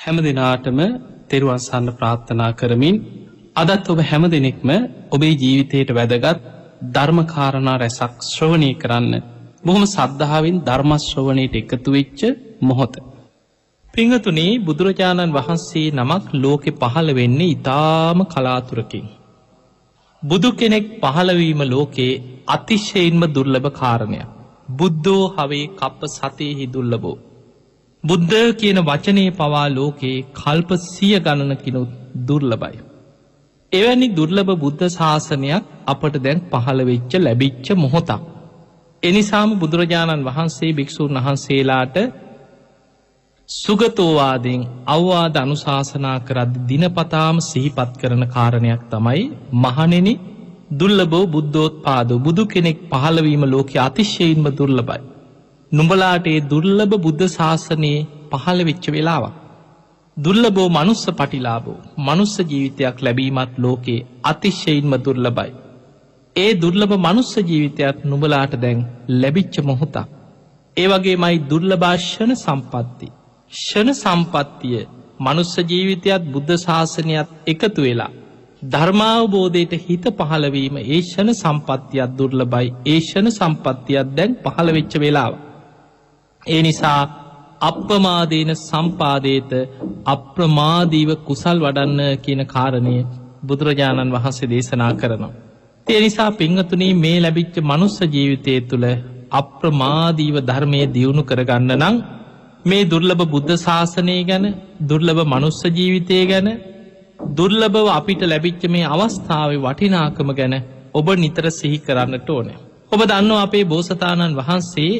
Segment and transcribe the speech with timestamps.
[0.00, 0.78] හැම දෙනාටම
[1.30, 2.96] තෙරුවන්සන්න ප්‍රාර්ථනා කරමින්
[3.56, 4.70] අදත් ඔබ හැම දෙනෙක්ම
[5.10, 6.46] ඔබේ ජීවිතයට වැදගත්
[6.94, 9.14] ධර්මකාරණා රැසක් ශ්‍රවණය කරන්න
[9.62, 12.20] බොහොම සද්ධාවෙන් ධර්මශ්‍රවණයට එකතු වෙච්ච
[12.62, 12.94] මොහොත.
[13.94, 19.06] පිංහතුනේ බුදුරජාණන් වහන්සේ නමක් ලෝකෙ පහළ වෙන්නේ ඉතාම කලාතුරකින්.
[20.22, 24.30] බුදු කෙනෙක් පහළවීම ලෝකයේ අතිශයින්ම දුර්ලභ කාරණයක්.
[24.70, 27.18] බුද්ධෝ හවේ කප්ප සතයෙහි දුල්ලබෝ.
[28.04, 31.90] බුද්ධ කියන වචනය පවා ලෝකයේ කල්ප සිය ගණනකිනුත්
[32.26, 32.78] දුර්ලබයි.
[33.72, 38.22] එවැනි දුර්ලභ බුද්ධ ශාසනයක් අපට දැන් පහළ වෙච්ච ලැබිච්ච මොහොතක්.
[39.02, 41.96] එනිසාම බුදුරජාණන් වහන්සේ භික්‍ෂූන් වහන්සේලාට
[43.48, 49.22] සුගතෝවාදෙන් අවවාද අනුශාසනා කරද දිනපතාම සිහිපත් කරන කාරණයක් තමයි
[49.58, 50.08] මහනෙන
[50.72, 55.09] දුල්ලබෝ බුද්ධෝත් පාද බුදු කෙනෙක් පහළවීම ලෝක අතිශයෙන්ම දුර්ලබයි.
[55.72, 57.98] නුඹලාට ඒ දුර්ලභ බුද්ධ ශාසනයේ
[58.30, 59.34] පහළ වෙච්ච වෙලාවක්.
[60.16, 65.50] දුර්ලබෝ මනුස්ස පටිලාබෝ මනුස්ස ජීවිතයක් ලැබීමත් ලෝකයේ අතිශ්‍යයින්ම දුර්ලබයි.
[66.36, 68.80] ඒ දුර්ලභ මනුස්ස ජීවිතයක් නුබලාට දැන්
[69.16, 70.08] ලැබිච්ච මොහොතක්.
[70.76, 73.08] ඒ වගේ මයි දුර්ලභාෂණ සම්පත්ති.
[73.52, 74.80] ෂණ සම්පත්තිය
[75.20, 78.10] මනුස්ස ජීවිතයත් බුද්ධ ශාසනයත් එකතු වෙලා.
[78.64, 85.32] ධර්මාවබෝධයට හිත පහළවීම ඒ ෂණ සම්පත්තියක් දුර්ලබයි ඒ ෂණ සම්පත්තියක් දැන් පහළ වෙච්ච වෙලාව.
[86.42, 87.00] ඒ නිසා
[87.62, 89.50] අප්‍රමාදේන සම්පාදේත
[90.06, 92.94] අප්‍රමාදීව කුසල් වඩන්න කියන කාරණය
[93.42, 95.32] බුදුරජාණන් වහන්සේ දේශනා කරනවා.
[95.86, 98.86] ඒ නිසා පිංහතුනී මේ ලැබිච්ච මනුස්ස ජීවිතය තුළ
[99.32, 101.96] අප්‍රමාදීව ධර්මය දියුණු කරගන්න නං
[102.64, 104.46] මේ දුර්ලභ බුද්ධ ශාසනය ගැන
[104.86, 106.48] දුර්ලභ මනුස්ස ජීවිතය ගැන
[107.36, 110.54] දුර්ලභව අපිට ලැබිච්ච මේ අවස්ථාව වටිනාකම ගැන
[110.94, 112.60] ඔබ නිතර සිහි කරන්නට ඕනෑ.
[112.92, 114.92] ඔබ දන්න අපේ බෝසතාණන් වහන්සේ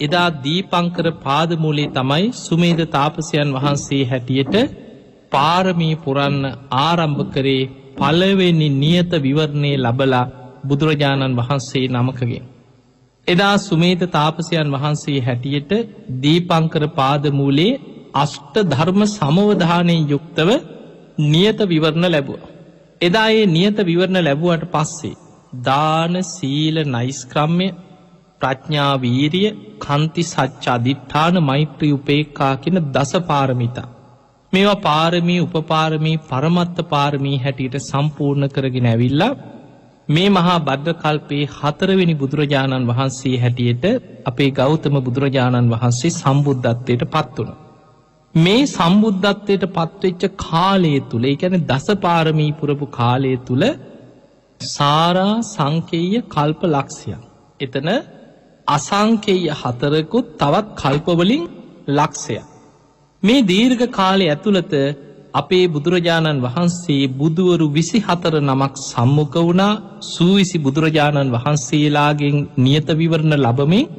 [0.00, 4.54] එදා දීපංකර පාදමූලේ තමයි සුමේද තාපසයන් වහන්සේ හැටියට
[5.32, 6.38] පාරමී පුරන්න
[6.78, 10.24] ආරම්භ කරේ පලවෙනි නියත විවරණය ලබලා
[10.64, 12.42] බුදුරජාණන් වහන්සේ නමකගේ.
[13.26, 15.72] එදා සුමේත තාපසයන් වහන්සේ හැටියට
[16.22, 17.80] දීපංකර පාදමූලේ
[18.14, 20.48] අෂ්ට ධර්ම සමවධානයෙන් යුක්තව
[21.26, 22.40] නියත විවරණ ලැබුව.
[23.00, 25.20] එදා ඒ නියත විවරණ ලැබුවට පස්සේ
[25.64, 27.68] දාන සීල නයිස්ක්‍රම්ය
[28.40, 33.88] ප්‍රඥාවීරිය කන්ති සච්ච අධිට්ඨාන මෛත්‍රී උපේක්කා කියන දස පාරමිතා.
[34.52, 39.32] මේවා පාරමී උපපාරමී පරමත්ත පාරමී හැටියට සම්පූර්ණ කරගෙන ඇවිල්ලා
[40.08, 43.84] මේ මහා බද්ධ කල්පයේ හතරවෙනි බුදුරජාණන් වහන්සේ හැටියට
[44.26, 47.52] අපේ ගෞතම බුදුරජාණන් වහන්සේ සම්බුද්ධත්වයට පත් වුණ.
[48.34, 53.64] මේ සම්බුද්ධත්වයට පත්වෙච්ච කාලය තුළ එකැන දසපාරමී පුරපු කාලය තුළ
[54.60, 57.22] සාරා සංකේය කල්ප ලක්ෂයක්.
[57.60, 57.88] එතන
[58.70, 61.44] අසංකේය හතරකුත් තවත් කල්පවලින්
[61.90, 62.44] ලක්ෂයක්.
[63.22, 64.72] මේ දීර්ඝ කාලය ඇතුළත
[65.32, 73.90] අපේ බුදුරජාණන් වහන්සේ බුදුවරු විසි හතර නමක් සම්මුඛ වුණා සූවිසි බුදුරජාණන් වහන්සේලාගෙන් නියත විවරණ ලබමින්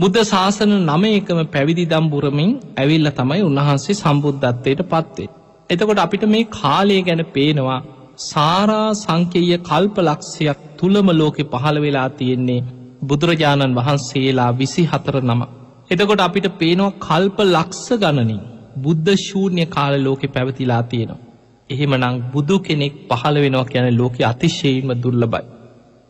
[0.00, 5.30] බුද්ධ ශාසන නම එකම පැවිදි දම්බුරමින් ඇවිල්ල තමයි උන්වහන්සේ සම්බුද්ධත්වයට පත්වේ.
[5.70, 7.80] එතකොට අපිට මේ කාලය ගැන පේනවා
[8.22, 12.60] සාරා සංකේය කල්ප ලක්ෂයක් තුළම ලෝකෙ පහළ වෙලා තියෙන්නේ
[13.02, 15.42] බුදුරජාණන් වහන්සේලා විසි හතර නම.
[15.90, 18.42] එතකොට අපිට පේනවා කල්ප ලක්ස ගණනින්
[18.76, 21.22] බුද්ධ ශූන්‍ය කාල ලෝකෙ පැවතිලා තියෙනවා.
[21.70, 25.44] එහෙමනං බුදු කෙනෙක් පහළ වෙනවා කියන ලෝකෙ අතිශයීම දුර්ලබයි.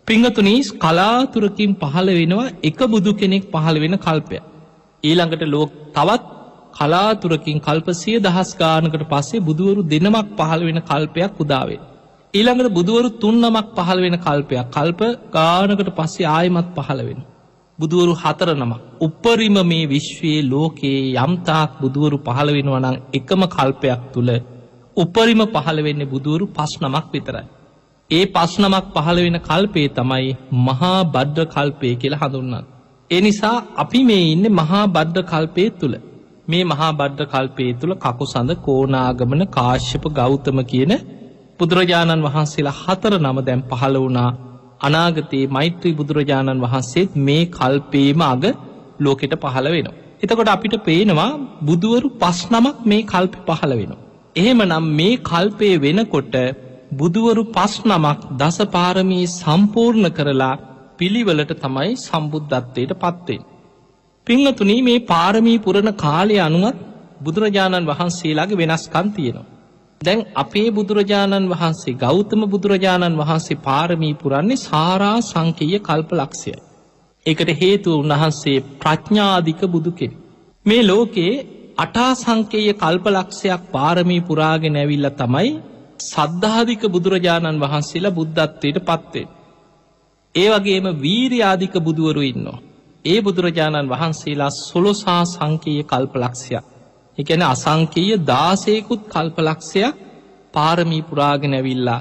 [0.07, 4.39] පිංහතුනීස් කලාතුරකින් පහළ වෙනවා එක බුදු කෙනෙක් පහළ වෙන කල්පය.
[5.05, 6.25] ඊළඟට ලෝක තවත්
[6.73, 11.81] කලාතුරකින් කල්පසිය දහස් ගානකට පස්සේ බුදුවරු දෙනමක් පහළ වෙන කල්පයක් උදාවේ.
[12.35, 17.21] ඊළඟට බුදුවරු තුන්නමක් පහළ වෙන කල්පයක් කල්ප ගානකට පස්සේ ආයමත් පහළ වෙන.
[17.79, 18.73] බුදුවරු හතර නම.
[19.01, 24.31] උපරිම මේ විශ්වයේ ලෝකයේ යම්තාක් බුදුවරු පහළ වෙනවනං එකම කල්පයක් තුළ
[24.97, 27.47] උපරිම පහළ වෙන්න බුදුවරු පස් නමක් විතරයි.
[28.11, 30.33] ඒ පස් නමක් පහළ වෙන කල්පේ තමයි
[30.63, 32.67] මහා බද්ධ කල්පය කියලා හඳුන්නත්.
[33.11, 35.97] එනිසා අපි මේ ඉන්න මහා බද්ධ කල්පය තුළ
[36.49, 40.95] මේ මහා බද්ධ කල්පේ තුළ කකු සඳ කෝනාගමන කාශ්‍යප ගෞතම කියන
[41.61, 44.31] බුදුරජාණන් වහන්සේලා හතර නම දැම් පහළ වුණා
[44.81, 48.45] අනාගතයේ මෛත්‍රී බුදුරජාණන් වහන්සේත් මේ කල්පේම අග
[48.99, 49.99] ලෝකෙට පහළ වෙනවා.
[50.23, 51.31] එතකොට අපිට පේනවා
[51.63, 54.01] බුදුවරු පස් නමක් මේ කල්ප පහළ වෙනවා.
[54.37, 56.35] එහෙම නම් මේ කල්පය වෙනකොට
[56.93, 60.55] බුදුවරු පස් නමක් දසපාරමී සම්පූර්ණ කරලා
[60.99, 63.43] පිළිවලට තමයි සම්බුද්ධත්වයට පත්වෙන්.
[64.27, 66.85] පිංහතුනී මේ පාරමී පුරණ කාලය අනුවත්
[67.25, 69.49] බුදුරජාණන් වහන්සේලාගේ වෙනස්කන් තියෙනවා.
[70.01, 76.53] දැන් අපේ බුදුරජාණන් වහන්සේ ගෞතම බුදුරජාණන් වහන්සේ පාරමී පුරන්නේ සාරා සංකීය කල්ප ලක්ෂය.
[77.27, 80.13] එකට හේතුව උන්වහන්සේ ප්‍රඥාධික බුදුකෙන්.
[80.67, 81.35] මේ ලෝකයේ
[81.79, 85.53] අටා සංකේය කල්පලක්ෂයක් පාරමී පුරාගෙන ඇවිල්ල තමයි
[86.05, 89.29] සද්ධාධික බුදුරජාණන් වහන්සේලා බුද්ධත්වයට පත්වේ.
[90.35, 92.63] ඒ වගේම වීරයාධික බුදුවරු ඉන්නවා.
[93.05, 96.70] ඒ බුදුරජාණන් වහන්සේලා සොලොසා සංකීය කල්පලක්ෂයක්.
[97.21, 100.01] එකන අසංකීය දාසයකුත් කල්පලක්ෂයක්
[100.55, 102.01] පාරමී පුරාගෙන ඇවිල්ලා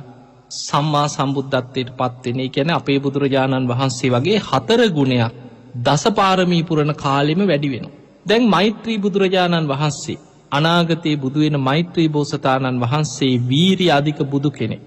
[0.57, 5.35] සම්මා සම්බුද්ධත්වයට පත්වෙන ගැන අපේ බුදුරජාණන් වහන්සේ වගේ හතර ගුණයක්
[5.77, 7.85] දසපාරමී පුරණ කාලෙම වැඩි වෙන.
[8.25, 10.21] දැන් මෛත්‍රී බුදුරජාණන් වහන්සේ
[10.51, 14.77] අනාගතයේ බුදුවෙන මෛත්‍රී බෝසතාණන් වහන්සේ වීරි අධික බුදු කෙනෙ.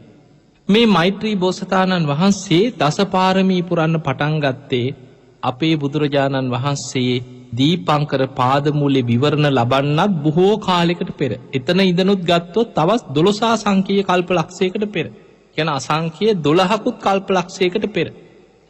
[0.69, 4.95] මේ මෛත්‍රී බෝසතාණන් වහන්සේ දසපාරමී පුරන්න පටන්ගත්තේ
[5.43, 7.15] අපේ බුදුරජාණන් වහන්සේ
[7.53, 14.87] දීපංකර පාදමූලෙ විවරණ ලබන්නත් බොහෝ කාලෙකට පෙර එතන ඉදනුත් ගත්තොත් තවස් දොළොසා සංකීය කල්ප ලක්ෂයකට
[14.91, 15.07] පෙර
[15.57, 18.07] යන අසංකය දොළහකුත් කල්ප ලක්ෂයකට පෙර.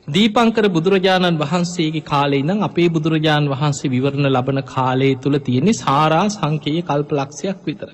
[0.08, 6.82] දීපංකර බුදුරජාණන් වහන්සේගේ කාලේ නම් අපේ බුදුරජාණන් වහන්සේ විවරණ ලබන කාලය තුළ තියෙන්නේ සාරා සංකයේ
[6.82, 7.90] කල්ප ලක්ෂයක් විතර.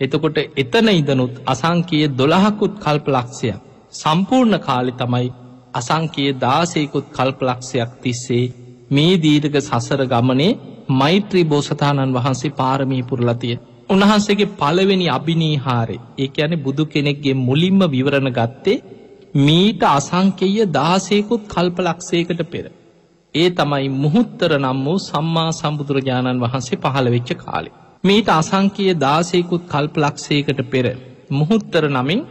[0.00, 3.60] එතකොට එතන ඉදනුත් අසංකයේ දොළහකුත් කල්ප ලක්ෂයක්
[3.92, 5.28] සම්පූර්ණ කාලි තමයි
[5.74, 8.44] අසංකයේ දාසයකුත් කල්පලක්ෂයක් තිස්සේ
[8.92, 10.58] මේ දීර්ග සසර ගමනේ
[10.92, 13.56] මෛත්‍රී බෝසතාණන් වහන්සේ පාරමී පුරලතිය.
[13.90, 18.82] උන්වහන්සේගේ පළවෙනි අභිනීහාරය ඒ ඇන බුදු කෙනෙක්ගේ මුලින්ම විවරණ ගත්තේ
[19.38, 22.66] මීට අසංකෙය දාසයකුත් කල්පලක්ෂයකට පෙර.
[23.34, 27.76] ඒ තමයි මුහුත්තර නම් වූ සම්මා සම්බුදුරජාණන් වහන්සේ පහළ වෙච්ච කාලේ.
[28.04, 30.86] මීට අසංකයේ දාසයකුත් කල්පලක්ෂයකට පෙර
[31.32, 32.22] මුහුත්තර නමින්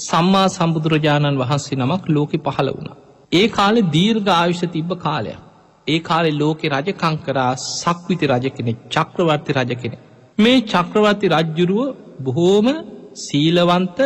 [0.00, 2.96] සම්මා සම්බුදුරජාණන් වහන්සේ නමක් ලෝකෙ පහළ වුණ.
[3.32, 5.47] ඒ කාලෙ දීර්ඝ ආයුෂ තිබ්බ කාලයක්.
[5.88, 9.96] ඒ කාලෙ ලෝකෙ රජකංකරා සක්විති රජ කෙනෙ චක්‍රවර්ති රජ කෙනෙ.
[10.38, 12.68] මේ චක්‍රවර්ති රජ්ජුරුව බොහෝම
[13.16, 13.98] සීලවන්ත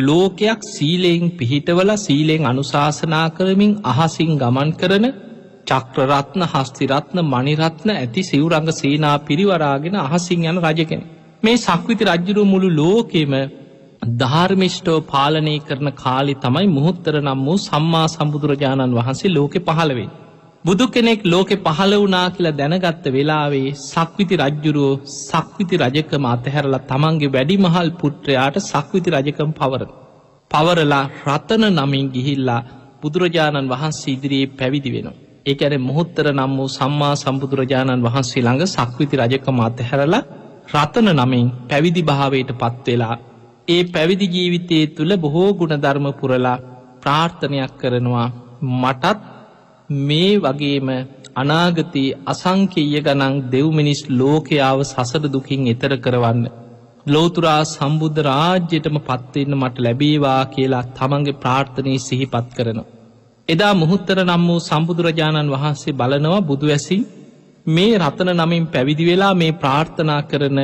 [0.00, 5.06] ලෝකයක් සීලයෙන් පිහිටවල සීලෙන් අනුශාසනා කරමින් අහසින් ගමන් කරන
[5.66, 11.02] චක්‍රරත්න හස්තිරත්න මනිරත්න ඇති සිවරංග සේනා පිරිවරාගෙන අහසින් යන රජකෙන.
[11.42, 13.34] මේ සක්විති රජ්ජුරු මුළු ලෝකෙම
[14.20, 20.10] ධර්මිෂ්ටෝ පාලනය කරන කාලි තමයි මුහුත්තර නම් වූ සම්මා සම්බුදුරජාණන් වහන්සේ ලෝකෙ පහළවෙන්.
[20.64, 27.88] බුදු කෙනෙක් ලෝකෙ පහළ වනා කියලා දැනගත්ත වෙලාවේ සක්විති රජ්ජුරුවෝ සක්විති රජකම අතහැරලා තමන්ගේ වැඩිමහල්
[27.94, 29.82] පුට්‍රයාට සක්විති රජකම් පවර.
[30.50, 32.60] පවරලා රතන නමින් ගිහිල්ලා
[33.00, 35.16] බුදුරජාණන් වහන්සේ ඉදිරියේ පැවිදි වෙනවා.
[35.46, 40.22] ඒඇන මුහුත්තර නම් වූ සම්මා සම්බුදුරජාණන් වහන්සේ ළඟ සක්විති රජකම අතහැරලා
[40.74, 43.16] රතන නමින් පැවිදි භාවයට පත්වෙලා
[43.68, 46.56] ඒ පැවිදි ජීවිතය තුළ බොහෝ ගුණධර්ම පුරලා
[47.00, 48.28] ප්‍රාර්ථනයක් කරනවා
[48.74, 49.29] මටත්
[49.90, 50.88] මේ වගේම
[51.34, 56.44] අනාගතයේ අසංකීය ගනං දෙව්මිනිස් ලෝකයාව සසර දුකින් එතර කරවන්න.
[57.06, 62.88] ලෝතුරා සම්බුද්ධ රාජ්‍යයටම පත්වෙන්න මට ලැබේවා කියලා තමන්ගේ ප්‍රාර්ථනය සිහිපත් කරනවා.
[63.48, 67.02] එදා මුහුත්තර නම් වූ සම්බුදුරජාණන් වහන්සේ බලනවා බුදුවැසින්
[67.66, 70.58] මේ රතන නමින් පැවිදි වෙලා මේ ප්‍රාර්ථනා කරන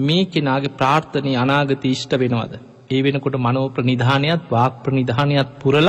[0.00, 2.54] මේ කෙනාගේ ප්‍රාර්ථනය අනාගත ඉෂ්ට වෙනවද.
[2.90, 5.88] ඒ වෙනකොට මනෝ ප්‍රනිධානයක් වාක් ප්‍රනිධානයක් පුරල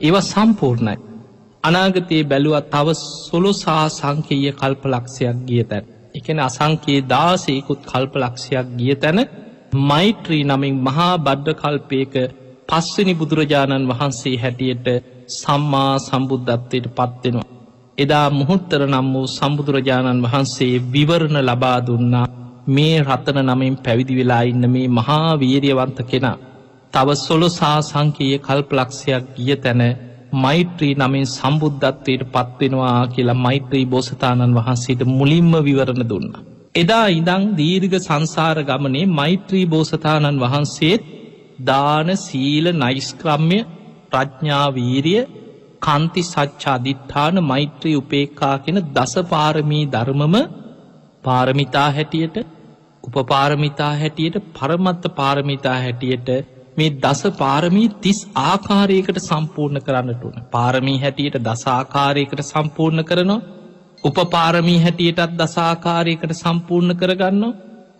[0.00, 1.11] ඒව සම්පූර්ණයි.
[1.64, 2.86] අනාගතයේ බැලුවත් තව
[3.20, 5.84] සොලොසා සංකීය කල්පලක්ෂයක් ගිය තැන්.
[6.14, 9.18] එකන අසංකයේ දාසයකුත් කල්පලක්ෂයක් ගිය තැන
[9.80, 12.14] මෛත්‍රී නමින් මහා බද්ධ කල්පයක
[12.68, 14.86] පස්වනි බුදුරජාණන් වහන්සේ හැටියට
[15.32, 17.50] සම්මා සම්බුද්ධත්වයට පත්වෙනවා.
[17.98, 22.26] එදා මුහුත්තර නම් වූ සම්බුදුරජාණන් වහන්සේ විවරණ ලබා දුන්නා
[22.68, 26.38] මේ රතන නමින් පැවිදි වෙලා ඉන්න මේ මහා වීරියවන්ත කෙනා.
[26.92, 29.82] තව සොලොසා සංකයේ කල්පලක්ෂයක් ගිය තැන
[30.34, 36.28] මෛත්‍රී නමින් සම්බුද්ධත්වයට පත්වෙනවා කියලා මෛත්‍රී බෝසතාණන් වහන්සේට මුලින්ම විවරණ දුන්න.
[36.74, 41.04] එදා ඉදං දීර්ඝ සංසාර ගමනේ මෛත්‍රී බෝසතාණන් වහන්සේත්
[41.62, 43.58] දාන සීල නයිස්ක්‍රම්ය
[44.10, 45.22] ප්‍රඥාවීරිය
[45.82, 50.36] කන්ති සච්චාධිට්ඨාන මෛත්‍රී උපේක්කා කෙන දසපාරමී ධර්මම
[51.24, 52.36] පාරමිතා හැටියට
[53.04, 56.28] උපපාරමිතා හැටියට පරමත්ත පාරමිතා හැටියට
[56.76, 63.40] මේ දස පාරමී තිස් ආකාරයකට සම්පූර්ණ කරන්නට වන පාරමී හැටියට දසාකාරයකට සම්පූර්ණ කරනවා
[64.04, 67.44] උපපාරමී හැටියටත් දසාකාරයකට සම්පූර්ණ කරගන්න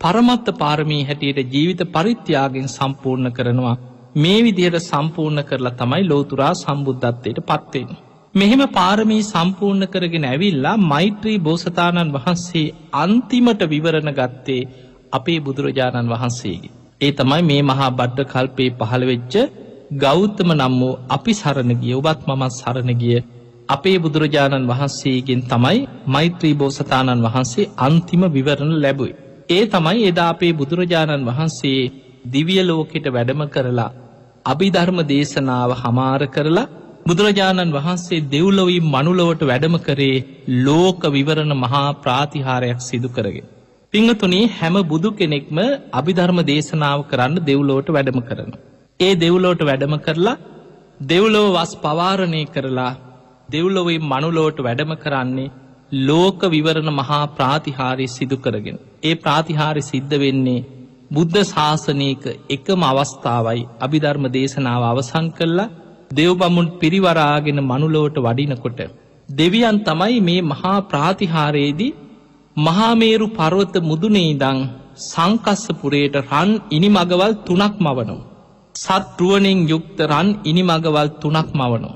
[0.00, 3.76] පරමත්ත පාරමී හැටියට ජීවිත පරිත්‍යයාගෙන් සම්පූර්ණ කරනවා
[4.16, 7.90] මේ විදියට සම්පූර්ණ කරලා තමයි ලෝතුරා සම්බුද්ධත්වයට පත්වෙන්.
[8.34, 14.68] මෙහෙම පාරමී සම්පූර්ණ කරගෙන ඇවිල්ලා මෛත්‍රී බෝසතාණන් වහන්සේ අන්තිමට විවරණ ගත්තේ
[15.12, 16.78] අපේ බුදුරජාණන් වහන්සේගේ.
[17.02, 19.34] ඒ තමයි මේ මහා බඩ්ඩ කල්පේ පහළවෙච්ච
[19.94, 23.18] ගෞත්තම නම් වූ අපි සරණගිය ඔබත් මමත් සරණගිය
[23.68, 29.16] අපේ බුදුරජාණන් වහන්සේගෙන් තමයි මෛත්‍රී බෝසතාණන් වහන්සේ අන්තිම විවරණ ලැබුයි.
[29.48, 31.90] ඒ තමයි එදා අපේ බුදුරජාණන් වහන්සේ
[32.26, 33.90] දිවිය ලෝකෙට වැඩම කරලා
[34.46, 36.70] අභිධර්ම දේශනාව හමාර කරලා
[37.06, 40.24] බුදුරජාණන් වහන්සේ දෙව්ලොවී මනුලොවට වැඩම කරේ
[40.60, 43.51] ලෝක විවරණ මහා ප්‍රාතිහාරයක් සිදු කරගෙන.
[43.92, 45.58] පිංහතුනේ හැම බුදු කෙනෙක්ම
[45.92, 48.52] අභිධර්ම දේශනාව කරන්න දෙව්ලෝට වැඩම කරන.
[49.00, 50.36] ඒ දෙව්ලෝට වැඩම කරලා
[51.04, 52.92] දෙව්ලෝ වස් පවාරණය කරලා
[53.48, 55.50] දෙව්ලොවේ මනුලෝට වැඩම කරන්නේ
[56.02, 58.78] ලෝක විවරණ මහා ප්‍රාතිහාරය සිදු කරගෙන.
[59.02, 60.66] ඒ ප්‍රාතිහාරි සිද්ධ වෙන්නේ
[61.10, 65.72] බුද්ධ ශාසනයක එකම අවස්ථාවයි අභිධර්ම දේශනාව අවසං කරලා
[66.12, 68.80] දෙව්බමුන් පිරිවරාගෙන මනුලෝට වඩිනකොට.
[69.28, 71.92] දෙවියන් තමයි මේ මහා ප්‍රාතිහාරයේදී
[72.56, 74.58] මහාමේරු පර්වත මුදුනේදං
[74.94, 78.16] සංකස්සපුරයට රන් ඉනි මගවල් තුනක් මවනු.
[78.74, 81.90] සත්රුවනෙන් යුක්ත රන් ඉනි මගවල් තුනක් මවනු.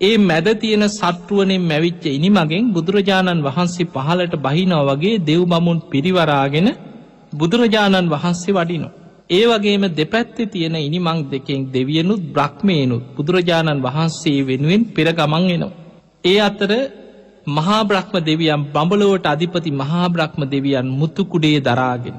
[0.00, 6.68] ඒ මැද තියෙන සට්ටුවනෙන් මැවිච්ච ඉනිමගෙන් බුදුරජාණන් වහන්සේ පහලට බහිනෝ වගේ දෙව් බමුන් පිරිවරාගෙන
[7.32, 8.88] බුදුරජාණන් වහන්සේ වඩිනො.
[9.30, 15.76] ඒ වගේම දෙපැත්තෙ තියෙන ඉනිමං දෙකෙන් දෙවියනුත් බ්‍රහ්මේනුත් බුදුරජාණන් වහන්සේ වෙනුවෙන් පෙරගමන් එනවා.
[16.24, 16.70] ඒ අතර
[17.46, 22.18] මහාබ්‍රහ්ම දෙවියන් බඹලෝට අධිපති මහාබ්‍රහ්ම දෙවියන් මුතුකුඩේ දරාගෙන.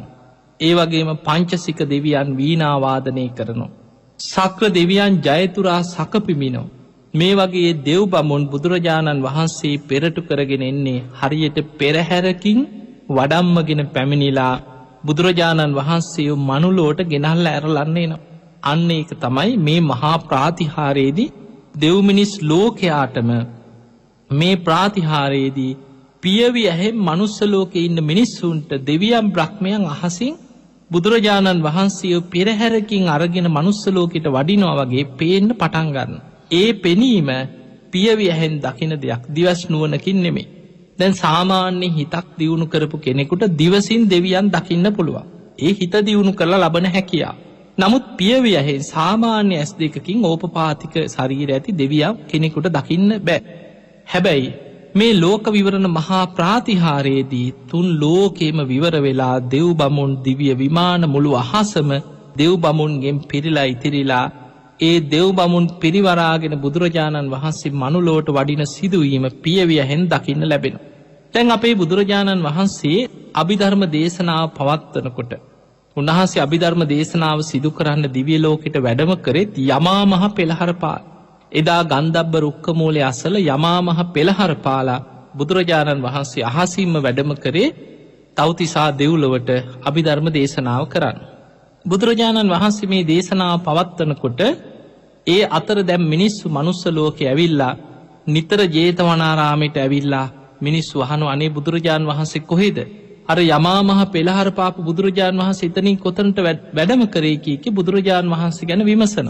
[0.60, 3.72] ඒ වගේම පංචසික දෙවියන් වීනාවාදනය කරනවා.
[4.20, 6.68] සක්‍ර දෙවියන් ජයතුරා සකපිමිනෝ.
[7.14, 12.60] මේ වගේ දෙව් බමුන් බුදුරජාණන් වහන්සේ පෙරටු කරගෙන එන්නේ හරියට පෙරහැරකින්
[13.10, 14.56] වඩම්මගෙන පැමිණිලා
[15.06, 18.14] බුදුරජාණන් වහන්සේ මනුලෝට ගෙනල්ල ඇරලන්නේ න.
[18.64, 21.34] අන්න ඒක තමයි මේ මහා ප්‍රාතිහාරයේදී
[21.76, 23.30] දෙව්මිනිස් ලෝකයාටම
[24.32, 25.72] මේ ප්‍රාතිහාරයේදී
[26.24, 30.36] පියවි ඇහෙ මනුස්සලෝක ඉන්න මිනිස්සුන්ට දෙවියම් බ්‍රහ්මයන් අහසින්
[30.92, 36.14] බුදුරජාණන් වහන්සේ පෙරහැරකින් අරගෙන මනුස්සලෝකට වඩිනවා වගේ පේන්න පටන්ගන්න.
[36.52, 37.30] ඒ පෙනීම
[37.92, 40.48] පියවි ඇහෙන් දකින දෙයක් දිවස් නුවනකින් නෙමේ.
[41.00, 45.26] දැන් සාමාන්‍ය හිතක් දියුණු කරපු කෙනෙකුට දිවසින් දෙවියන් දකින්න පුළුවන්.
[45.60, 47.36] ඒ හිත දියුණු කරලා ලබන හැකියා.
[47.78, 53.61] නමුත් පියවි ඇහෙන් සාමාන්‍ය ඇස් දෙකකින් ඕපපාතික ශරීර ඇති දෙවියම් කෙනෙකුට දකින්න බෑ.
[54.12, 54.48] හැබැයි
[54.96, 61.92] මේ ලෝක විවරණ මහා ප්‍රාතිහාරයේදී තුන් ලෝකේම විවර වෙලා දෙව් බමුන් දිවිය විමාන මුළු අහසම
[62.36, 64.26] දෙව් බමුන්ගෙන් පිරිලා ඉතිරිලා
[64.80, 70.76] ඒ දෙව් බමුන් පිරිවරාගෙන බුදුරජාණන් වහන්සේ මනුලෝට වඩින සිදුවීම පියවිය හෙන් දකින්න ලැබෙන.
[71.34, 75.32] තැන් අපේ බුදුරජාණන් වහන්සේ අභිධර්ම දේශනාව පවත්වනකොට.
[75.98, 81.00] උන්වහන්සේ අභිධර්ම දේශනාව සිදු කරන්න දිවියලෝකට වැඩම කරෙත් යමා මහ පෙළහරපා.
[81.52, 85.04] එදා ගන්ධබ්බ රුක්කමූලය අසල යමාමහ පෙළහර පාලා
[85.34, 87.70] බුදුරජාණන් වහන්සේ අහසිම්ම වැඩම කරේ
[88.38, 89.50] තවතිසා දෙව්ලොවට
[89.82, 91.18] අභිධර්ම දේශනාව කරන්න.
[91.86, 94.42] බුදුරජාණන් වහන්සේ මේ දේශනාව පවත්වනකොට
[95.28, 97.80] ඒ අතර දැම් මිනිස්සු මනුස්සලෝක ඇවිල්ලා
[98.28, 100.32] නිතර ජේතවනාරාමයට ඇවිල්ලා
[100.62, 102.78] මිනිස්සු වහනු අනේ බුදුරජාණන් වහන්සේ කොහෙද.
[103.28, 106.38] අර යමාමහ පෙළහර පාප බුදුරජාණන් වහන්සේ එතනින් කොතනට
[106.74, 109.28] වැඩම කරේකීක බුදුරජාණන් වහන්සේ ගැන විමසන.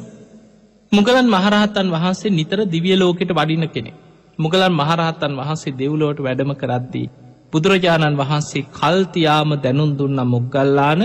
[0.91, 3.91] මුගලන් මහරහතන් වහන්සේ නිතර දිවියලෝකෙට වඩින කෙනෙ.
[4.39, 7.11] මුගලන් මහරහතන් වහන්සේ දෙව්ලෝට වැඩම කරද්දී.
[7.53, 11.01] බුදුරජාණන් වහන්සේ කල්තියාම දැනුන් දුන්න මුගල්ලාන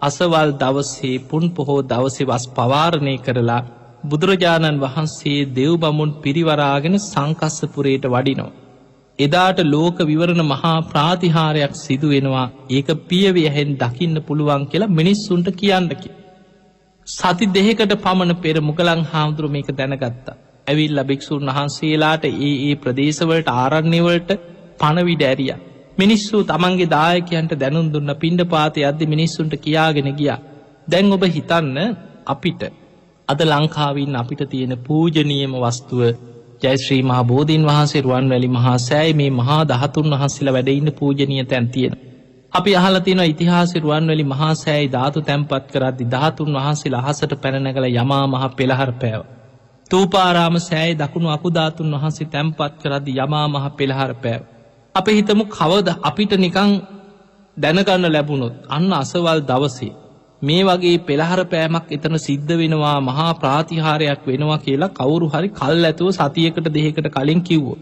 [0.00, 3.60] අසවල් දවසේ පුන් පොහෝ දවසෙ වස් පවාරණය කරලා
[4.04, 8.50] බුදුරජාණන් වහන්සේ දෙව් බමුන් පිරිවරාගෙන සංකස්සපුරයට වඩිනෝ.
[9.18, 16.10] එදාට ලෝක විවරණ මහා ප්‍රාතිහාරයක් සිදුවෙනවා ඒක පියවි ඇහෙන් දකින්න පුළුවන් කියලා මිනිස්සුන්ට කියන්නකි.
[17.06, 20.36] සති දෙහෙකට පමණ පෙර මුගලං හාමුදුරුව මේක දැනගත්තා.
[20.66, 24.30] ඇවිල් භික්‍ෂූන් වහන්සේලාට ඒ ඒ ප්‍රදේශවලට ආරණ්‍යවලට
[24.78, 25.52] පණවිඩ ඇරිය.
[25.98, 30.38] මිනිස්සු තමන්ගේ දායකයන්ට දැනුන් දුන්න පිණ්ඩ පාති අද මිනිස්සුන්ට කියාගෙන ගියා.
[30.88, 31.76] දැන් ඔබ හිතන්න
[32.26, 32.62] අපිට
[33.28, 36.00] අද ලංකාවින් අපිට තියෙන පූජනීයම වස්තුව
[36.62, 41.68] ජයශ්‍රී මහා බෝධීන් වහන්සේ රුවන් වැලි මහා සෑයි මේ මහා දහතුන් වහන්සේල වැඩඉන්න පූජනීය තැන්
[41.68, 41.94] තියෙන.
[42.54, 48.26] අපි අහලතින ඉතිහාසි රුවන් වැලි මහා සෑයි ධාතු තැන්පත් කරද්දි ධාතුන් වහන්සේ අහසට පැනනැගල යමා
[48.26, 49.22] මහ පෙළහර පෑව.
[49.90, 54.42] තූපාරාම සෑයි දකුණු අපුධාතුන් වහන්සේ තැන්පත් කරද්දි යමා මහ පෙළහර පෑව.
[54.94, 56.70] අප හිතමු කවද අපිට නිකං
[57.56, 59.92] දැනගන්න ලැබුණොත් අන්න අසවල් දවසේ
[60.42, 66.08] මේ වගේ පෙළහර පෑමක් එතන සිද්ධ වෙනවා මහා ප්‍රාතිහාරයක් වෙනවා කියලා කවුරු හරි කල් ඇතුව
[66.12, 67.78] සතියකට දෙහෙකට කලින් කිව්වෝ.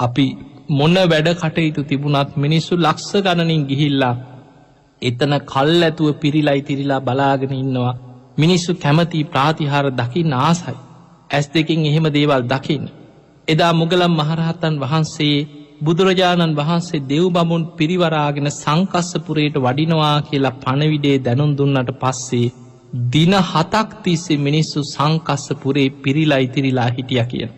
[0.00, 0.26] අපි
[0.70, 4.14] මොන්න වැඩ කටයුතු තිබුණත් මිනිස්සු ලක්ෂ ගණනින් ගිහිල්ලා
[5.02, 7.94] එතන කල් ඇතුව පිරිලයි තිරිලා බලාගෙන ඉන්නවා
[8.38, 10.76] මිනිස්සු කැමති ප්‍රාතිහාර දකිින් ආසයි
[11.30, 12.84] ඇස් දෙකින් එහෙම දේවල් දකින්න.
[13.48, 15.46] එදා මුගලම් මහරහත්තන් වහන්සේ
[15.80, 22.52] බුදුරජාණන් වහන්සේ දෙව් බමුන් පිරිවරාගෙන සංකස්සපුරයට වඩිනවා කියලා පණවිඩේ දැනුන් දුන්නට පස්සේ
[23.08, 27.48] දින හතක් තිස්සේ මිනිස්සු සංකස්සපුරේ පිරිලා ඉතිරිලා හිටිය කිය.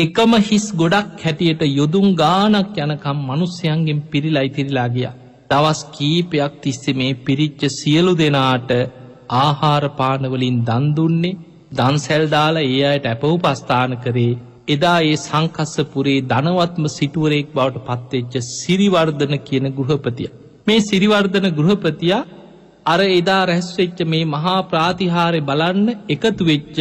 [0.00, 5.08] එකම හිස් ගොඩක් හැටියට යොදුම් ගානක් යනකම් මනුස්්‍යයන්ගෙන් පිරිලා ඉතිරිලා ගිය.
[5.50, 8.70] දවස් කීපයක් තිස්සේ මේ පිරිච්ච සියලු දෙනාට
[9.38, 11.38] ආහාරපානවලින් දන්දුන්නේ
[11.72, 14.32] දන්සැල්දාලා ඒ අයට ඇපව් පස්ථාන කරේ
[14.68, 20.30] එදා ඒ සංකස්සපුරේ ධනවත්ම සිටුවරෙක් බවට පත්වෙච්ච සිරිවර්ධන කියන ගෘහපතිය.
[20.66, 22.28] මේ සිරිවර්ධන ගෘහපතියා
[22.86, 26.78] අර එදා රැස්වෙච්ච මේ මහා ප්‍රාතිහාරය බලන්න එකතු වෙච්ච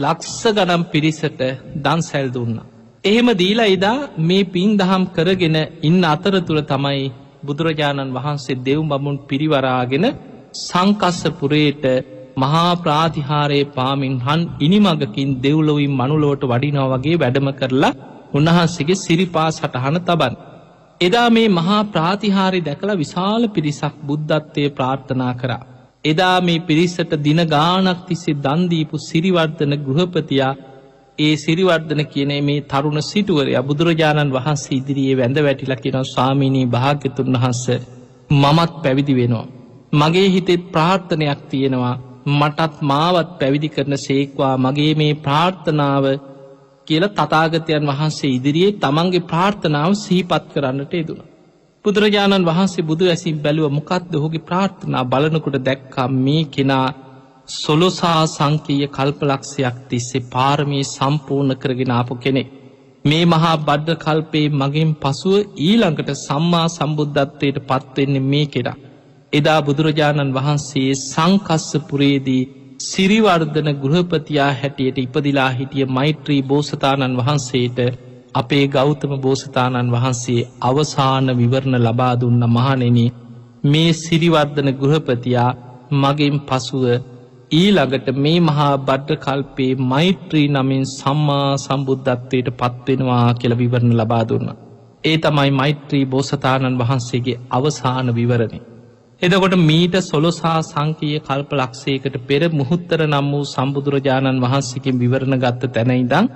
[0.00, 1.40] ලක්ස ගනම් පිරිසට
[1.76, 2.56] දන් සැල් දුන්න.
[3.04, 7.02] එහෙම දීලා එදා මේ පින් දහම් කරගෙන ඉන්න අතරතුර තමයි
[7.42, 10.06] බුදුරජාණන් වහන්සේ දෙව් බමුන් පිරිවරාගෙන
[10.58, 11.84] සංකස්සපුරේට
[12.36, 17.98] මහා ප්‍රාතිහාරයේ පාමින් හන් ඉනිමගකින් දෙව්ලොවින් මනුලෝට වඩිනව වගේ වැඩම කරලා
[18.34, 20.34] උන්වහන්සේගේ සිරිපා සටහන තබන්.
[21.00, 25.62] එදා මේ මහා ප්‍රාතිහාරි දැකළ විශාල පිරිසක් බුද්ධත්වය ප්‍රාර්ථනා කරා.
[26.04, 30.52] එදා මේ පිරිස්සට දින ගානක් තිස්සේ දන්දීපු සිරිවර්ධන ගෘහපතියා
[31.18, 37.64] ඒ සිරිවර්ධන කියන මේ තරුණ සිටුවරය බුදුරජාණන් වහන්සේ ඉදිරියේ වැඳ වැටිලා කියෙන ස්වාමීණී භාග්‍යතුන් වහන්ස
[38.32, 39.46] මමත් පැවිදි වෙනවා.
[39.92, 41.96] මගේ හිතෙත් ප්‍රාර්ථනයක් තියෙනවා
[42.30, 46.04] මටත් මාවත් පැවිදි කරන සේක්වා මගේ මේ ප්‍රාර්ථනාව
[46.86, 51.29] කියල තතාගතයන් වහන්සේ ඉදිරියේ තමන්ගේ ප්‍රාර්ථනාව සහිපත් කරන්නට යෙදුණ.
[51.84, 56.86] බුදුරජාණන් වහන්සේ බුදු ඇසින් බැලුව මොකක්ද හොගේ ප්‍රාර්ථනා බලනකොට දැක්කම් මේ කෙනා
[57.54, 62.48] සොලොසා සංකීය කල්පලක්ෂයක් තිස්සේ පාරමී සම්පූර්ණ කරගෙන ආපු කෙනෙක්.
[63.04, 68.76] මේ මහා බද්ධ කල්පේ මගින් පසුව ඊළඟට සම්මා සම්බුද්ධත්වයට පත්වෙන්නේ මේ කෙනා.
[69.32, 72.48] එදා බුදුරජාණන් වහන්සේ සංකස්සපුරේදී
[72.80, 77.78] සිරිවර්ධන ගෘහපතියා හැටියට ඉපදිලා හිටිය මෛත්‍රී බෝසතාණන් වහන්සේට
[78.34, 82.98] අපේ ගෞතම බෝසතාණන් වහන්සේ අවසාන විවරණ ලබා දුන්න මහනෙන
[83.64, 85.50] මේ සිරිවර්ධන ගෘහපතියා
[85.94, 86.84] මගෙන් පසුව
[87.52, 94.48] ඊළඟට මේ මහා බඩ්ඩ කල්පේ මෛත්‍රී නමින් සම්මා සම්බුද්ධත්වයට පත්වෙනවා කියල විවරණ ලබා දුන්න.
[95.04, 98.66] ඒ තමයි මෛත්‍රී බෝසතාණන් වහන්සේගේ අවසාන විවරණේ.
[99.22, 106.30] එදකොට මීට සොලොසා සංකීය කල්ප ලක්ෂයකට පෙර මුහුත්තර නම් වූ සම්බුදුරජාණන් වහන්සේකින් විවරණ ගත්ත තැනයිදං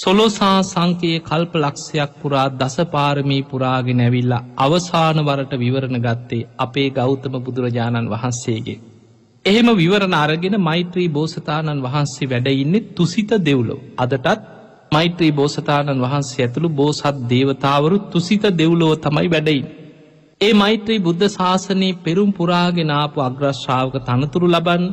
[0.00, 8.78] සොලොසා සංකයේ කල්ප ලක්ෂයක් පුරා දසපාරමී පුරාගෙන ඇවිල්ල අවසානවරට විවරණ ගත්තේ අපේ ගෞතම බුදුරජාණන් වහන්සේගේ.
[9.44, 13.78] එහෙම විවරණ අරගෙන මෛත්‍රී බෝසතාණන් වහන්සේ වැඩඉන්නේ තුසිත දෙව්ලෝ.
[13.98, 14.46] අදටත්
[14.92, 19.66] මෛත්‍රී බෝසතාණන් වහන්සේ ඇතුළු බෝසත් දේවතාවරු තුසිත දෙව්ලෝ තමයි වැඩයින්.
[20.40, 24.84] ඒ මෛත්‍රී බුද්ධ ශාසනයේ පෙරුම් පුරාගෙනාපු අග්‍රශ්ාවක තනතුරු ලබන්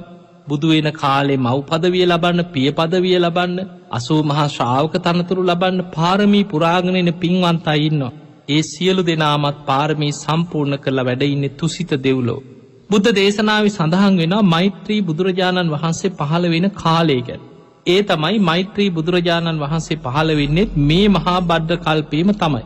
[0.47, 3.57] බුදුවෙන කාලේ මව් පදවිය ලබන්න පිය පදවිය ලබන්න
[3.91, 8.13] අසූ මහා ශ්‍රාවක තනතුරු ලබන්න පාරමී පුරාගණෙන පින්වන්තයින්නවා.
[8.49, 12.39] ඒ සියලු දෙනාමත් පාරමී සම්පූර්ණ කරලා වැඩඉන්න තුසිත දෙව්ලෝ.
[12.89, 17.29] බුද්ධ දේශනාව සඳහන් වෙන මෛත්‍රී බුදුරජාණන් වහන්සේ පහළ වෙන කාලේක.
[17.87, 22.63] ඒ තමයි මෛත්‍රී බුදුරජාණන් වහන්සේ පහළ වෙන්නෙත් මේ මහා බද්ධ කල්පීම තමයි.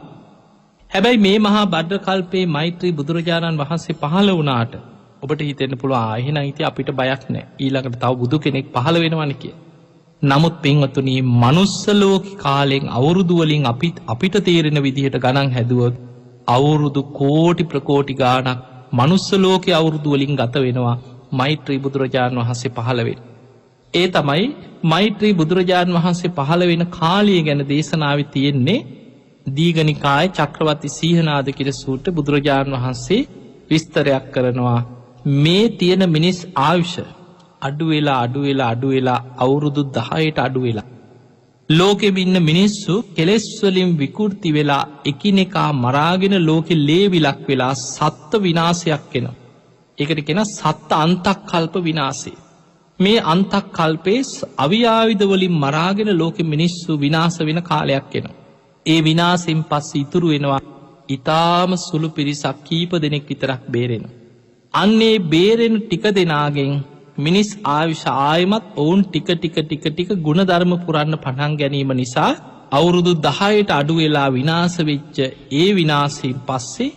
[0.92, 4.74] හැබැයි මේ මහා බද්ධ කල්පේ මෛත්‍රී බුදුරජාණන් වහන්සේ පහළ වනාට
[5.22, 9.54] ඔබට හිතෙන්න්න පුළුව ආහෙන ඉති අපිට බයක් නෑ ඊළඟට තව බුදු කෙනෙක් පහළ වෙනවන කිය.
[10.22, 15.96] නමුත් පින්වතුනී මනුස්සලෝක කාලෙෙන් අවුරුදුවලින් අපිත් අපිට තේරෙන විදිහට ගණන් හැදුවොත්
[16.48, 18.62] අවුරුදු කෝටි ප්‍රකෝටි ගානක්
[18.94, 20.96] මනුස්සලෝක අවුරුදුවලින් ගත වෙනවා
[21.32, 23.20] මෛත්‍රී බුදුරජාණන් වහන්සේ පහළවෙන්.
[23.94, 24.48] ඒ තමයි
[24.86, 28.80] මෛත්‍රී බුදුරජාණන් වහන්සේ පහළ වෙන කාලිය ගැන දේශනාව තියෙන්නේ
[29.50, 33.22] දීගනිකාය චක්‍රවති සීහනාද කිර සූට බුදුරජාණන් වහන්සේ
[33.70, 34.82] විස්තරයක් කරනවා
[35.26, 36.96] මේ තියෙන මිනිස් ආයුෂ
[37.62, 40.88] අඩුවෙලා අඩුවෙලා අඩුවෙලා අවුරුදු දහයට අඩුවෙලා.
[41.70, 49.28] ලෝකෙ ඉන්න මිනිස්සු කෙලෙස්වලින් විකෘති වෙලා එකිනෙකා මරාගෙන ලෝකෙ ලේවිලක් වෙලා සත්ව විනාසයක් කෙන.
[49.98, 52.38] එකට කෙන සත්ත අන්තක් කල්ප විනාසේ.
[53.00, 58.40] මේ අන්තක් කල්පේස් අවියාවිදවලින් මරාගෙන ලෝකෙ මිනිස්සු විනාස වෙන කාලයක් කෙනවා.
[58.86, 60.60] ඒ විනාසෙන් පස්ස ඉතුරු වෙනවා
[61.10, 64.21] ඉතාම සුළු පිරිසක් කීප දෙනෙක් විතරක් බේරෙන.
[64.74, 66.72] අන්නේ බේරෙන ටික දෙනාගෙන්
[67.18, 72.30] මිනිස් ආවිශ ආයමත් ඔවුන් ටික ටික ටික ටික ගුණධර්ම පුරන්න පටන් ගැනීම නිසා
[72.72, 75.18] අවුරුදු දහයට අඩුවෙලා විනාසවෙච්ච
[75.54, 76.92] ඒ විනාසයෙන් පස්සේ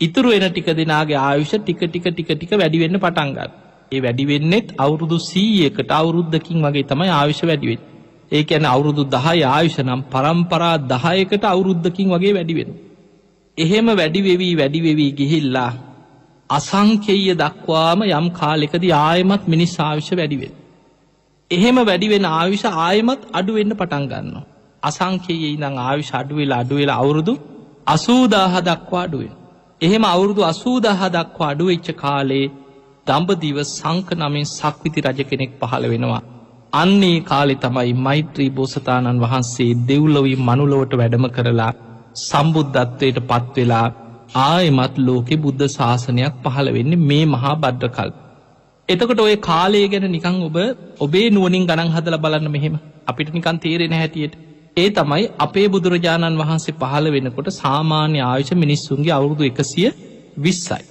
[0.00, 3.50] ඉතුරු එන ටික දෙනාගේ ආයුෂ ටික ටික ටික ටික වැඩිවෙන්න පටන්ගත්.
[3.92, 7.82] ඒ වැඩිවෙන්නෙත් අවුරුදු සීයකට අවුරුද්ධකින් වගේ තමයි ආවිශ වැඩිවෙත්.
[8.32, 12.74] ඒක ඇන අවුරුදු දහය ආයුෂ නම් පරම්පරා දහයකට අවුරුද්ධකින් වගේ වැඩිවෙන.
[13.58, 15.70] එහෙම වැඩිවෙවී වැඩිවෙවී ගිහිල්ලා
[16.50, 20.54] අසංකෙය දක්වාම යම් කාලෙකද ආයමත් මිනිස් ආවිෂ වැඩිවෙන්.
[21.50, 24.32] එහෙම වැඩිවෙන ආවිෂ ආයමත් අඩුවෙන්න පටන්ගන්න.
[24.82, 27.34] අසංකයේ ඉදං ආවිශ අඩුවෙලා අඩුවෙලා අවුරුදු
[27.86, 29.32] අසූදාහ දක්වා අඩුවෙන්.
[29.80, 32.46] එහෙම අවුරුදු අසූදාහ දක්වා අඩුවෙච්ච කාලේ
[33.06, 36.22] දම්බදිව සංක නමින් සක්විති රජ කෙනෙක් පහළ වෙනවා.
[36.72, 41.72] අන්නේ කාලෙ තමයි මෛත්‍රී බෝසතාණන් වහන්සේ දෙව්ලොවී මනුලොවට වැඩම කරලා
[42.20, 43.88] සම්බුද්ධත්වයට පත්වෙලා
[44.34, 48.10] ආයමත් ලෝකෙ බුද්ධ ශාසනයක් පහළ වෙන්න මේ මහා බද්ධකල්.
[48.88, 50.56] එතකොට ඔය කාලය ගැන නිකං ඔබ
[51.00, 54.38] ඔබේ නුවනින් ගණන් හදල බලන්න මෙහෙම අපිට නිකන් තේරෙන හැටියට.
[54.76, 59.90] ඒ තමයි අපේ බුදුරජාණන් වහන්සේ පහළ වෙනකොට සාමාන්‍ය ආයුෂ මිනිස්සුන්ගේ අවුරුදු එකසිය
[60.38, 60.82] විස්සයි.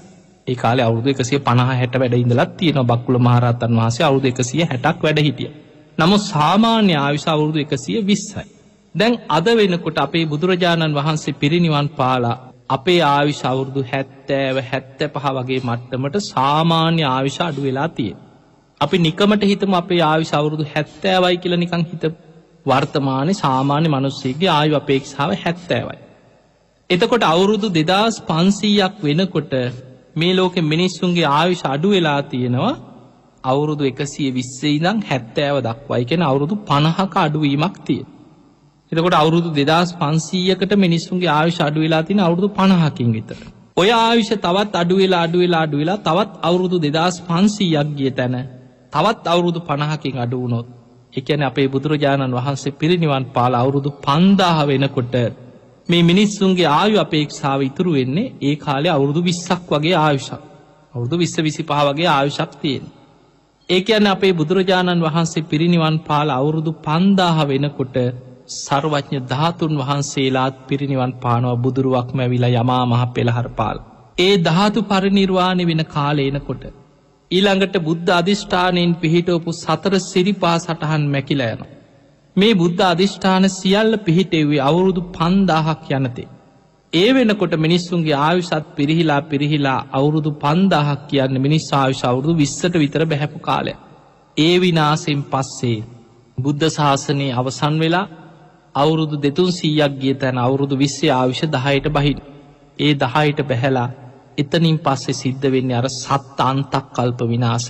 [0.47, 4.99] ඒ කාලේ අවුදු එකසිය පණහ හැට වැඩ ඉඳලත් තියෙන බක්කුල මහරත්තන් වහසේ අවුදු එකසිය හැටක්
[4.99, 5.49] වැඩ හිටිය.
[5.97, 8.45] නමුත් සාමාන්‍ය ආවිශ අවුරුදු එකසිය විස්සයි.
[8.95, 12.37] දැන් අද වෙනකොට අපේ බුදුරජාණන් වහන්සේ පිරිනිවන් පාලා
[12.69, 18.11] අපේ ආවිශ අවුරුදු හැත්තෑව හැත්ත පහ වගේ මට්ටමට සාමාන්‍ය ආවිශ අඩු වෙලා තිය.
[18.81, 22.05] අපි නිකමට හිතම අපේ ආවිශ අවුරුදු හැත්තෑවයි කියල නිකං හිත
[22.65, 25.99] වර්තමානය සාමාන්‍ය මනුස්සේගේ ආයු අපේක්ෂාව හැත්තෑවයි.
[26.89, 29.53] එතකොට අවුරුදු දෙදස් පන්සීයක් වෙනකොට
[30.15, 32.75] මේ ලෝක මිනිස්සුන්ගේ ආවිශ අඩු වෙලා තියෙනවා
[33.43, 38.01] අවුරුදු එකසිය විස්සේ ඉදං හැත්තෑව දක්වයි කෙන අවුරුදු පණහක අඩුවීමක් තිය.
[38.91, 43.37] එතකොට අවුරුදු දෙදස් පන්සීයකට මිනිස්සුන්ගේ ආවිශ අඩු වෙලා තින අවුරුදු පණහකින් විතර.
[43.77, 48.35] ඔය ආවිෂ තවත් අඩුවෙලා අඩුවෙලා අඩුවෙලා තවත් අවුරුදු දෙදස් පන්සීයක් ගිය තැන
[48.93, 50.67] තවත් අවුරුදු පණහකින් අඩුවනොත්
[51.13, 55.15] එකන අපේ බුදුරජාණන් වහන්සේ පිරිනිවන් පාල අවුරුදු පන්දාහ වෙනකොට
[55.89, 60.41] මේ මිනිස්සුන්ගේ ආයු අපේක්ෂාව ඉතුරු වෙන්නේ ඒ කාලේ අවුරුදු විස්සක් වගේ ආයුෂක්
[60.93, 62.85] අවුරුදු විස්ස විසි පහ වගේ ආයුෂක් තියෙන.
[63.69, 67.97] ඒ අන්න අපේ බුදුරජාණන් වහන්සේ පිරිනිවන් පාල අවුරුදු පන්දාහ වෙනකොට
[68.49, 73.77] සර්වඥ ධාතුන් වහන්සේලාත් පිරිනිවන් පානව බුදුරුවක් මැවිලා යමා මහ පෙළහර පාල්.
[74.19, 76.63] ඒ ධාතු පරිනිර්වාණය වෙන කාලේනකොට.
[77.31, 81.61] ඊළඟට බුද්ධ අධිෂ්ඨානයෙන් පිහිටෝපු සතර සිරිපා සටහන් මැකිලයන.
[82.35, 86.29] මේ බුද්ධ අධිෂ්ඨාන සියල්ල පිහිටෙවේ අවුරුදු පන්දාහක් යනතේ.
[86.93, 93.39] ඒ වෙනකොට මිනිස්සුන්ගේ ආයුෂත් පිරිහිලා පිරිහිලා අවුරුදු පන්දාහක් කියන්න මිනිස් ආයුෂ අවුරුදු විස්සට විතර බැහැපු
[93.41, 93.73] කාලය.
[94.37, 95.79] ඒ විනාසෙන් පස්සේ
[96.37, 98.07] බුද්ධ ශාසනයේ අවසන් වෙලා
[98.75, 102.17] අවුරුදු දෙතුන් සීයක් ගිය තැන අවුරුදු විස්සේ ආවිෂ දහයට බහින්.
[102.79, 103.89] ඒ දහයට බැහැලා
[104.37, 107.65] එතනින් පස්සේ සිද්ධ වෙන්නේ අර සත්ත අන්තක් කල්ප විනාස.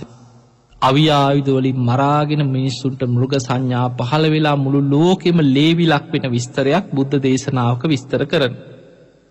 [0.82, 8.22] අවියායුදවලින් මරාගෙන මිනිස්සුන්ට මෘග සංඥා පහළ වෙලා මුළු ලෝකෙම ලේවිලක් වෙන විස්තරයක් බුද්ධ දේශනාවක විස්තර
[8.26, 8.54] කරන.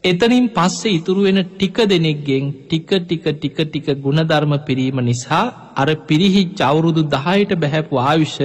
[0.03, 7.01] එතනින් පස්සේ ඉතුරුවෙන ටික දෙනෙක්ගෙන් ටික ටික ටික ටික ගුණධර්ම පිරීම නිසා අර පිරිහි චවුරුදු
[7.07, 8.37] දහයට බැහැපු ආවිෂ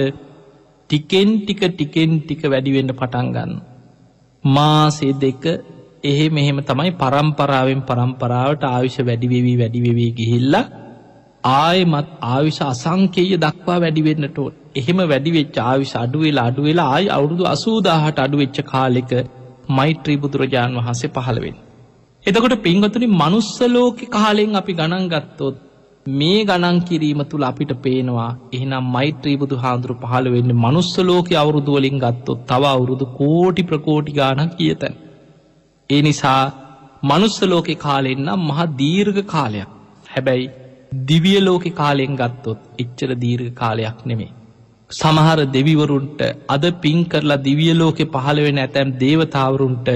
[0.89, 3.51] ටිකෙන් ටික ටිකෙන් ටික වැඩිවෙන්න පටන්ගන්න.
[4.43, 5.45] මාසේ දෙක
[6.03, 10.55] එහෙ මෙහෙම තමයි පරම්පරාවෙන් පරම්පරාවට ආවිෂ වැඩිවෙවී වැඩිවෙවී ගිහිල්ල
[11.43, 14.39] ආයමත් ආවිශ අසංකේය දක්වා වැඩිවෙන්නට
[14.75, 19.11] එහෙම වැඩිවෙච් ආවිශ අඩුවෙලා අඩුවෙලා ආයි අවුරුදු අසූදාහට අඩුවෙච්ච කාලෙක
[19.69, 21.55] මෛත්‍රී බුදුරජාණන් වහන්සේ පහළවෙන්.
[22.25, 25.55] එතකොට පින්වතුනි මනුස්සලෝක කාලෙෙන් අපි ගණන් ගත්තොත්
[26.05, 32.43] මේ ගණන් කිරීම තුළ අපිට පේනවා එහනම් මෛත්‍රී බුදු හාන්දුරු පහළ වෙන්න මනුස්සලෝක අවුරුදුවලින් ගත්තොත්
[32.45, 34.95] තව අවුරුදු කෝටි ප්‍රකෝටි ගානක් කියතැන්.
[35.89, 36.43] ඒ නිසා
[37.03, 39.71] මනුස්සලෝකෙ කාලෙන්නම් මහ දීර්ඝ කාලයක්
[40.07, 40.51] හැබැයි
[41.05, 44.31] දිවිය ලෝකෙ කාලෙන් ගත්තොත් එච්චර දීර්ඝ කාලයක් නෙමේ.
[44.91, 49.89] සමහර දෙවිවරුන්ට අද පින් කරලා දිවිය ලෝකෙ පහළ වෙන ඇතැම් දේවතාවරුන්ට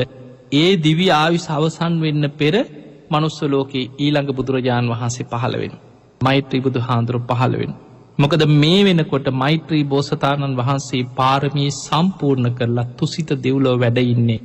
[0.53, 2.55] ඒ දිවි ආවි සවසන් වෙන්න පෙර
[3.11, 5.77] මනුස්සලෝකෙ ඊළඟ බුදුරජාණන් වහන්සේ පහළවෙෙන.
[6.21, 7.73] මෛත්‍රී බුදු හාන්දුරු පහළවෙෙන.
[8.17, 14.39] මොකද මේ වෙනකොට මෛත්‍රී බෝසතාණන් වහන්සේ පාරමී සම්පූර්ණ කරලා තුසිත දෙව්ලෝ වැඩඉන්නේ.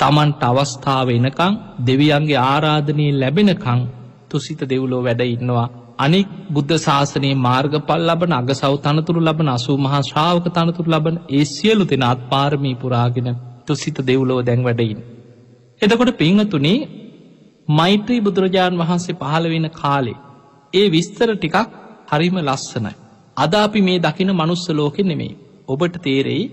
[0.00, 3.82] තමන්ට අවස්ථාව එනකං දෙවියන්ගේ ආරාධනය ලැබෙනකං
[4.30, 5.68] තුසිත දෙව්ලෝ වැඩ ඉන්නවා.
[5.98, 11.44] අනික් බුද්ධ ශාසනයේ මාර්ගපල් ලබන අග සව තනතුරු ලබන අසූ මහා ශ්‍රාවක තනතුරු ලබන ඒ
[11.46, 13.28] සියලු දෙෙනත් පාරමී පුරාගෙන
[13.66, 14.98] තුසිත දෙව්ලෝ දැන් වැඩයින්.
[15.82, 16.78] එතකොට පිංහතුනේ
[17.68, 20.18] මෛත්‍රී බුදුරජාණන් වහන්සේ පහළ වෙන කාලේ
[20.72, 21.56] ඒ විස්තර ටිකක්
[22.08, 22.92] හරිම ලස්සනයි.
[23.36, 25.38] අද අපි මේ දකින මනුස්ස ලෝකෙ නෙමෙයි.
[25.68, 26.44] ඔබට තේරෙයි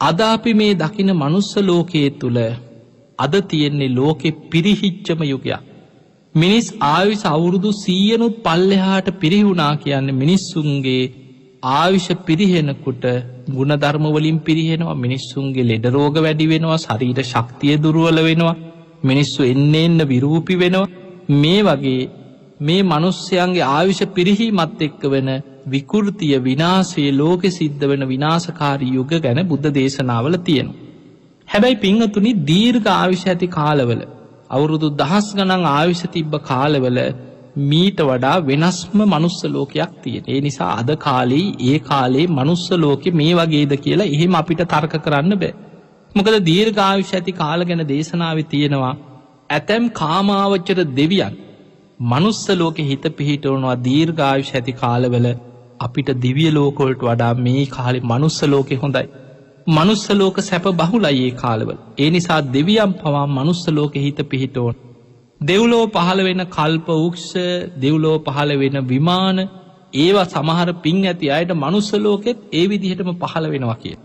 [0.00, 2.38] අදාපි මේ දකින මනුස්ස ලෝකයේ තුළ
[3.18, 5.60] අද තියෙන්නේ ලෝකෙ පිරිහිච්චම යුගයක්.
[6.34, 11.02] මිනිස් ආවිශ අවුරුදු සීයනුත් පල්ලෙහාට පිරිහුණා කියන්න මිනිස්සුන්ගේ
[11.72, 13.04] ආවිෂ පිරිහෙනකුට
[13.48, 18.56] ගුණධර්මවලින් පිරිහෙනවා මිනිස්සුන්ගේ ලෙඩරෝග වැඩි වෙනවා ශරීර ශක්තිය දුරුවල වෙනවා
[19.02, 20.90] මිනිස්සු එන්න එන්න විරූපි වෙනවා
[21.36, 22.00] මේ වගේ
[22.62, 25.28] මේ මනුස්්‍යයන්ගේ ආවිෂ පිරිහීමත් එක්ක වෙන
[25.66, 30.68] විකෘතිය විනාසේ ලෝකෙ සිද්ධ වෙන විනාසකාරී යුග ගැන බුද්ධ දේශනාවල තියෙන.
[31.48, 34.02] හැබැයි පිංහතුනි දීර්ඝ ආවිෂ ඇති කාලවල
[34.50, 36.98] අවුරුදු දහස් ගනං ආවිෂ තිබ්බ කාලවල
[37.64, 40.24] මීට වඩා වෙනස්ම මනුස්ස ලෝකයක් තියෙන.
[40.26, 45.38] ඒ නිසා අද කාලෙයි ඒ කාලේ මනුස්ස ලෝකෙ මේ වගේද කියලා එහෙම අපිට තර්ක කරන්න
[45.38, 45.54] බෑ.
[46.14, 48.94] මොකද දීර්ඝාවිෂ ඇති කාල ගැන දේශනාව තියෙනවා
[49.50, 51.34] ඇතැම් කාමාවච්චර දෙවියන්
[52.02, 55.26] මනුස්ස ලෝකෙ හිත පිහිටවනවා දීර්ඝායුෂ ඇති කාලවල
[55.80, 59.06] අපිට දිවිය ලෝකොල්ට වඩා මේ කාලෙ මනුස්ස ලෝකෙ හොඳයි.
[59.68, 61.78] මනුස්ස ලෝක සැප බහුලයේ කාලවල.
[61.98, 64.74] ඒ නිසා දෙවියම් පවා මනුස්ස ලෝකෙ හිත පිහිටෝන්.
[65.40, 67.28] දෙව්ලෝ පහළ වෙන කල්ප උක්ෂ
[67.76, 69.38] දෙව්ලෝ පහළ වෙන විමාන
[69.94, 73.96] ඒවා සමහර පින් ඇති අයට මනුස්සලෝකෙත් ඒ විදිහටම පහළ වෙනවා කිය.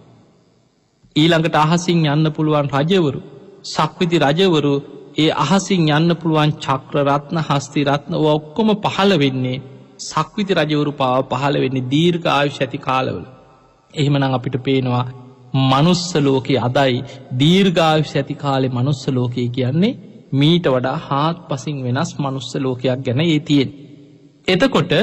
[1.15, 3.21] ඊළඟට අහසින් යන්න පුළුවන් රජවරු
[3.65, 4.73] සක්විති රජවරු
[5.17, 9.61] ඒ අහසින් යන්න පුළුවන් චක්‍රරත්න හස්තිරත්න ඔක්කොම පහළ වෙන්නේ
[9.99, 13.23] සක්විති රජවරු පාව පහළ වෙන්නේ දීර්ඝ ආයුෂ ඇති කාලවල.
[13.93, 15.05] එහෙමනම් අපිට පේනවා
[15.65, 17.03] මනුස්ස ලෝකයේ අදයි
[17.37, 19.97] දීර්ඝාවිෂ ඇති කාලෙ මනුස්ස ලෝකයේ කියන්නේ
[20.31, 23.69] මීට වඩා හාත් පසින් වෙනස් මනුස්ස ලෝකයක් ගැන ඒ තියෙන්.
[24.47, 24.93] එතකොට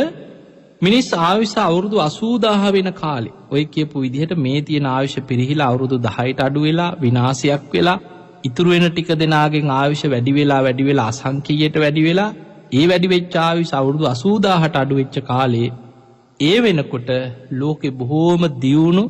[0.83, 6.39] මිනිස් ආවිස අවුරුදු අසූදාහ වෙන කාලෙ ඔය කියපු විදිහට මේ තියෙන ආවිෂ පිරිහිලා අවුරුදු දහයට
[6.41, 7.99] අඩු වෙලා විනාසයක් වෙලා
[8.45, 12.31] ඉතුරුවෙන ටික දෙනාගෙන් ආවිෂ වැඩි වෙලා වැඩි වෙලා අසංකීයට වැඩි වෙලා
[12.73, 15.69] ඒ වැඩි වෙච්චාවිස අවුරුදු අසූදාහට අඩුවෙච්ච කාලේ
[16.41, 17.11] ඒ වෙනකොට
[17.53, 19.05] ලෝකෙ බොහෝම දියුණු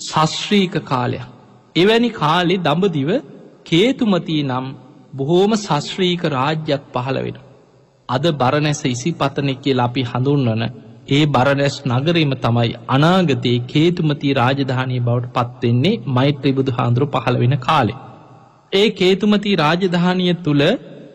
[0.00, 1.26] ශස්ශ්‍රීක කාලයක්.
[1.76, 3.10] එවැනි කාලෙ දඹදිව
[3.64, 4.66] කේතුමතිී නම්
[5.14, 7.36] බොහෝම ශස්ශ්‍රීක රාජ්‍යයක් පහළ වෙන.
[8.08, 10.64] අද බරණැස ඉසි පතනෙක් කියලා අපි හඳුන්වන
[11.08, 18.00] ඒ බරණැස් නගරීම තමයි අනාගතයේ කේතුමති රාජධානය බවට පත්වෙන්නේ මෛත්‍රී බුදු හාන්දුරු පහළ වෙන කාලේ.
[18.74, 20.62] ඒ කේතුමති රාජධානය තුළ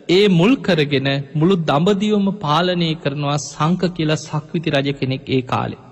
[0.10, 5.84] ඒ මුල් කරගෙන මුළු දඹදිවම පාලනය කරනවා සංක කියලා සක්විති රජ කෙනෙක් ඒ කාලේ.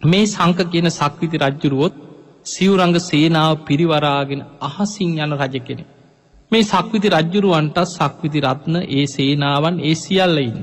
[0.00, 1.94] මේ සංක කියන සක්විති රජ්ජුරුවොත්
[2.46, 5.84] සිවරංග සේනාව පිරිවරාගෙන අහසින් යන රජ කෙනෙ.
[6.52, 10.58] මේ සක්විති රජ්ජුරුවන්ටත් සක්විති රත්න ඒ සේනාවන් ඒ සියල්ලයින්.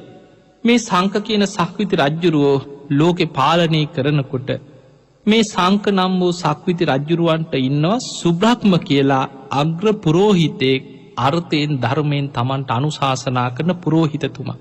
[0.63, 2.57] මේ සංක කියන සක්විති රජ්ජුරුවෝ
[2.91, 4.49] ලෝකෙ පාලනය කරනකොට
[5.27, 10.83] මේ සංක නම් වූ සක්විති රජ්ජුරුවන්ට ඉන්නවා සුබ්‍රහ්ම කියලා අග්‍ර පුරෝහිතයෙක්
[11.19, 14.57] අර්ථයෙන් ධර්මයෙන් තමන්ට අනුශාසනා කරන පුරෝහිතතුමා.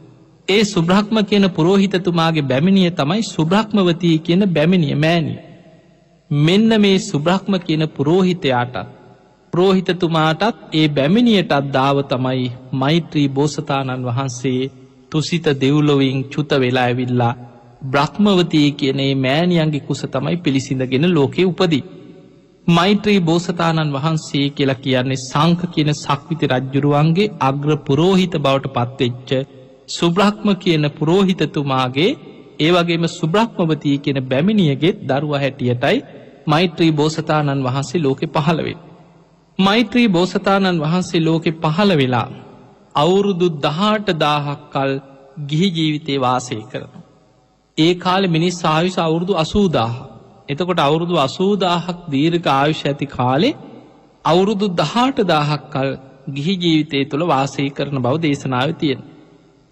[0.48, 5.38] ඒ සුබ්‍රහ්ම කියන පුරෝහිතතුමාගේ බැමිණිය තමයි සුබ්‍රහ්මවතී කියන බැමිණිය මෑනිය.
[6.30, 8.76] මෙන්න මේ සුබ්‍රහ්ම කියන පුරෝහිතයාටත්
[9.52, 14.70] ප්‍රෝහිතතුමාටත් ඒ බැමිණියටත් දාව තමයි මෛත්‍රී බෝසතාණන් වහන්සේ
[15.12, 17.34] තුසිත දෙව්ලොවින් චුත වෙලා ඇවිල්ලා
[17.86, 21.84] බ්‍රහ්මවතී කියනේ මෑණියන්ගේ කුස තමයි පිළිසිඳගෙන ලෝකෙ උපදී.
[22.66, 29.30] මෛත්‍රී බෝසතාණන් වහන්සේ කියලා කියන්නේ සංක කියන සක්විති රජ්ජුරුවන්ගේ අග්‍ර පුරෝහිත බවට පත්වෙච්ච
[29.88, 32.10] සුබ්‍රහ්ම කියන පුරෝහිතතුමාගේ
[32.58, 36.04] ඒ වගේම සුබ්‍රහ්මවතී කියන බැමිණියගෙත් දරුව හැටියටයි
[36.46, 38.76] මෛත්‍රී බෝසතාණන් වහන්සේ ලෝකෙ පහළවෙේ.
[39.58, 42.28] මෛත්‍රී බෝසතාණන් වහන්සේ ලෝකෙ පහළ වෙලා
[42.94, 44.92] අවුරුදු දහට දාහක් කල්
[45.46, 47.05] ගිහි ජීවිතේ වාසය කරන.
[47.78, 49.94] ඒ කාල මිනිස් ආයුෂ අවුරුදු අසූදාහ.
[50.48, 53.56] එතකොට අවුරුදු අසූදාහක් දීර්ඝ ආයුෂ ඇති කාලේ
[54.24, 55.90] අවුරුදු දහට දාහක් කල්
[56.30, 59.02] ගිහි ජීවිතය තුළ වාසය කරන බව දේශනාව තියෙන.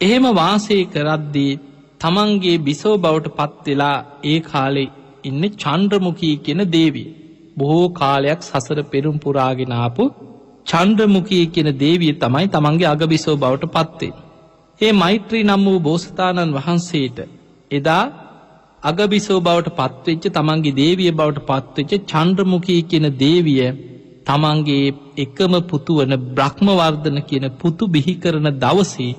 [0.00, 1.52] එහෙම වාසය කරද්දී
[2.00, 4.84] තමන්ගේ බිසෝ බවට පත්වෙලා ඒ කාලෙ
[5.24, 7.06] ඉන්න චන්ද්‍රමුකී කියන දේවී.
[7.56, 10.06] බොහෝ කාලයක් සසර පෙරුම් පුරාගෙනාපු
[10.66, 14.12] චන්ද්‍රමුකී කියන දේවිය තමයි තමන්ගේ අගබිසෝ බවට පත්වේ.
[14.80, 17.18] ඒ මෛත්‍රී නම් වූ බෝසතාණන් වහන්සේට
[17.70, 18.04] එදා
[18.82, 23.62] අගබිසෝ බවට පත්වෙච්ච තමන්ගේ දේවිය බවට පත්වෙච්ච චන්ද්‍රමුකී කියන දේවිය
[24.26, 29.12] තමන්ගේ එකම පුතුවන බ්‍රහ්මවර්ධන කියන පුතු බිහි කරන දවසේ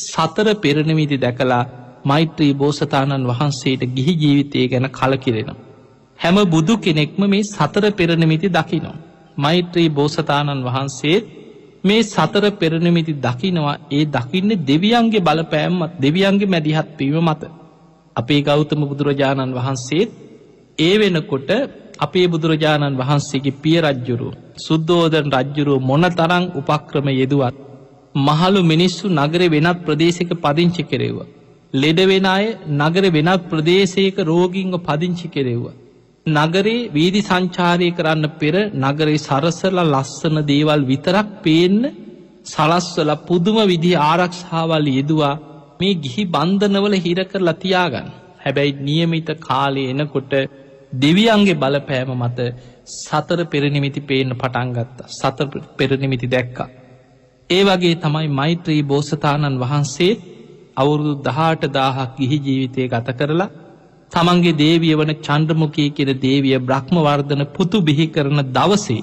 [0.00, 1.62] සතර පෙරණමිති දැකලා
[2.04, 5.60] මෛත්‍රී බෝසතාණන් වහන්සේට ගිහි ජීවිතය ගැන කලකිරෙනවා.
[6.18, 8.96] හැම බුදු කෙනෙක්ම මේ සතර පෙරණමිති දකිනවා.
[9.36, 11.24] මෛත්‍රී බෝසතාණන් වහන්සේත්
[11.84, 17.42] මේ සතර පෙරණමිති දකිනවා ඒ දකින්න දෙවියන්ගේ බලපෑම්මත් දෙවියන්ගේ මැදිහත් පීම මත.
[18.16, 20.10] අපේ ගෞතම බුදුරජාණන් වහන්සේත්
[20.78, 21.50] ඒ වෙනකොට
[21.98, 27.56] අපේ බුදුරජාණන් වහන්සේගේ පිය රජ්ජුරු සුද්දෝදන රජ්ජුරුව මොන තරං උපක්‍රම යෙදුවත්
[28.20, 31.30] මහලු මිනිස්සු නගර වෙනත් ප්‍රදේශක පදිංචි කෙරෙව්වා.
[31.74, 35.78] ලෙඩවෙන අය නගර වෙනත් ප්‍රදේශයක රෝගින්ව පදිංචි කෙරෙව්වා.
[36.26, 41.80] නගරේ වීදි සංචාරය කරන්න පෙර නගරේ සරසල ලස්සන දේවල් විතරක් පේන්න
[42.44, 45.34] සලස්වල පුදුම විදි ආරක්ෂාවල් යෙදවා
[45.82, 48.08] මේ ගිහි බන්ධනවල හිර කරලා තියාගන්න.
[48.38, 50.32] හැබැයි නියමිත කාලය එනකොට
[50.94, 52.38] දෙවියන්ගේ බලපෑම මත
[52.96, 55.38] සතර පෙරනිමිති පේන්න පටන්ගත්ත සත
[55.78, 56.68] පෙරනිමිති දැක්කා.
[57.50, 60.12] ඒ වගේ තමයි මෛත්‍රී බෝසතාණන් වහන්සේ
[60.76, 63.50] අවුරුදු දහට දාහක් ගිහි ජීවිතය ගත කරලා
[64.12, 69.02] තමන්ගේ දේවිය වන චන්ද්‍රමුකී කියෙන දේවිය බ්‍රහ්මවර්ධන පුතු බිහි කරන දවසේ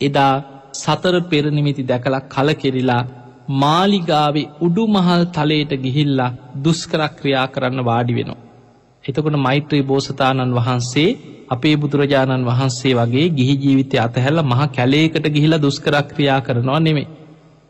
[0.00, 0.32] එදා
[0.74, 3.02] සතර පෙරනිමිති දැකලා කල කෙරිලා
[3.48, 6.34] මාලිගාවේ උඩුමහල් තලයට ගිහිල්ලා
[6.64, 8.44] දුස්කරක්‍රියා කරන්න වාඩි වෙනවා.
[9.04, 11.08] එතකොට මෛත්‍රී බෝසතාණන් වහන්සේ
[11.48, 17.08] අපේ බුදුරජාණන් වහන්සේ වගේ ගිහි ජීවිතය අතහැල්ල මහ කැලේකට ගිහිලා දුස්කරක්‍රියා කරනවා නෙමේ.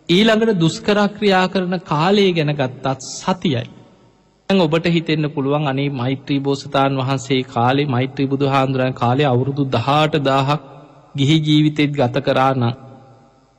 [0.09, 3.69] ඊළඟට දුස්කරක්‍රියා කරන කාලය ගැන ගත්තත් සතියයි.
[4.49, 10.63] ඔබට හිතෙන්න්න පුළුවන් අනේ මෛත්‍රී බෝසතාන් වහන්සේ කාලේ මෛත්‍රී බුදු හාන්දුරන් කාලේ අවුරුදු දහට දාහක්
[11.15, 12.88] ගිහි ජීවිතෙත් ගත කරාන.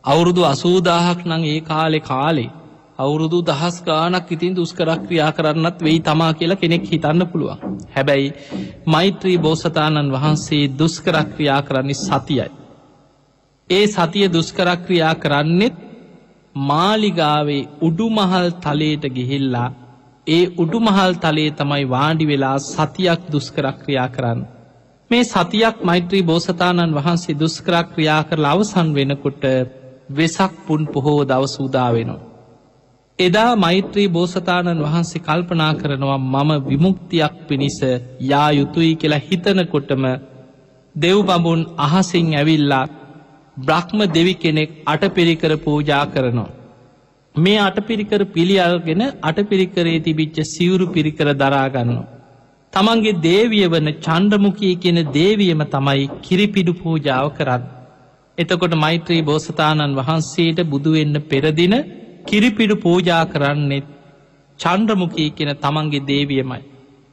[0.04, 2.50] අවුරුදු අසූදාහක් නං ඒ කාලෙ කාලේ
[2.98, 7.60] අවුරුදු දහස් ගානක් ඉතින් දුස්කරක් ක්‍රියා කරන්නත් වෙයි තමා කියලා කෙනෙක් හිතන්න පුළුවන්.
[7.90, 8.34] හැබැයි
[8.86, 12.50] මෛත්‍රී බෝසතාණන් වහන්සේ දුස්කරක්‍රියා කරන්නේ සතියයි.
[13.70, 15.76] ඒ සතිය දුස්කරක්‍රියා කරන්නෙත්
[16.56, 19.70] මාලිගාවේ උඩුමහල් තලයට ගිහිල්ලා
[20.28, 24.40] ඒ උඩුමහල් තලේ තමයි වාඩි වෙලා සතියක් දුස්කරක්‍රියා කරන්න.
[25.12, 29.44] මේ සතියක් මෛත්‍රී බෝසතාණන් වහන්සේ දුස්කරක්‍රියා කරලා අවසන් වෙනකොට
[30.10, 32.26] වෙසක් පුන් පොහෝ දවසූදා වෙනවා.
[33.20, 37.80] එදා මෛත්‍රී බෝසතාණන් වහන්සේ කල්පනා කරනවා මම විමුක්තියක් පිණිස
[38.24, 40.06] යා යුතුයි කියලා හිතනකොටම
[40.96, 42.86] දෙව් බඹුන් අහසිං ඇවිල්ලා
[43.58, 46.52] බ්‍රහ්ම දෙවි කෙනෙක් අටපිරිකර පූජා කරනවා.
[47.36, 52.08] මේ අටපිරිකර පිළියල්ගෙන අටපිරිකරේ තිබිච්ච සිවුරු පිරිකර දරාගන්නවා.
[52.74, 57.64] තමන්ගේ දේවිය වන චන්ඩමුකී කියෙන දේවියම තමයි කිරිපිඩු පූජාව කරන්න.
[58.40, 61.76] එතකොට මෛත්‍රී බෝසතාණන් වහන්සේට බුදුවෙන්න පෙරදින
[62.26, 63.88] කිරිපිඩු පූජා කරන්නෙත්
[64.60, 66.62] චන්ද්‍රමුකී කියෙන තමන්ගේ දේවියමයි.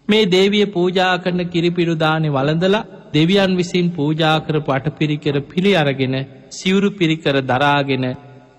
[0.08, 6.14] මේ දේවිය පූජා කරන කිරිපිරුදානය වලඳලා දෙවියන් විසින් පූජා කරපු අටපිරිකර පිළි අරගෙන
[6.50, 8.06] සිවුරු පිරිකර දරාගෙන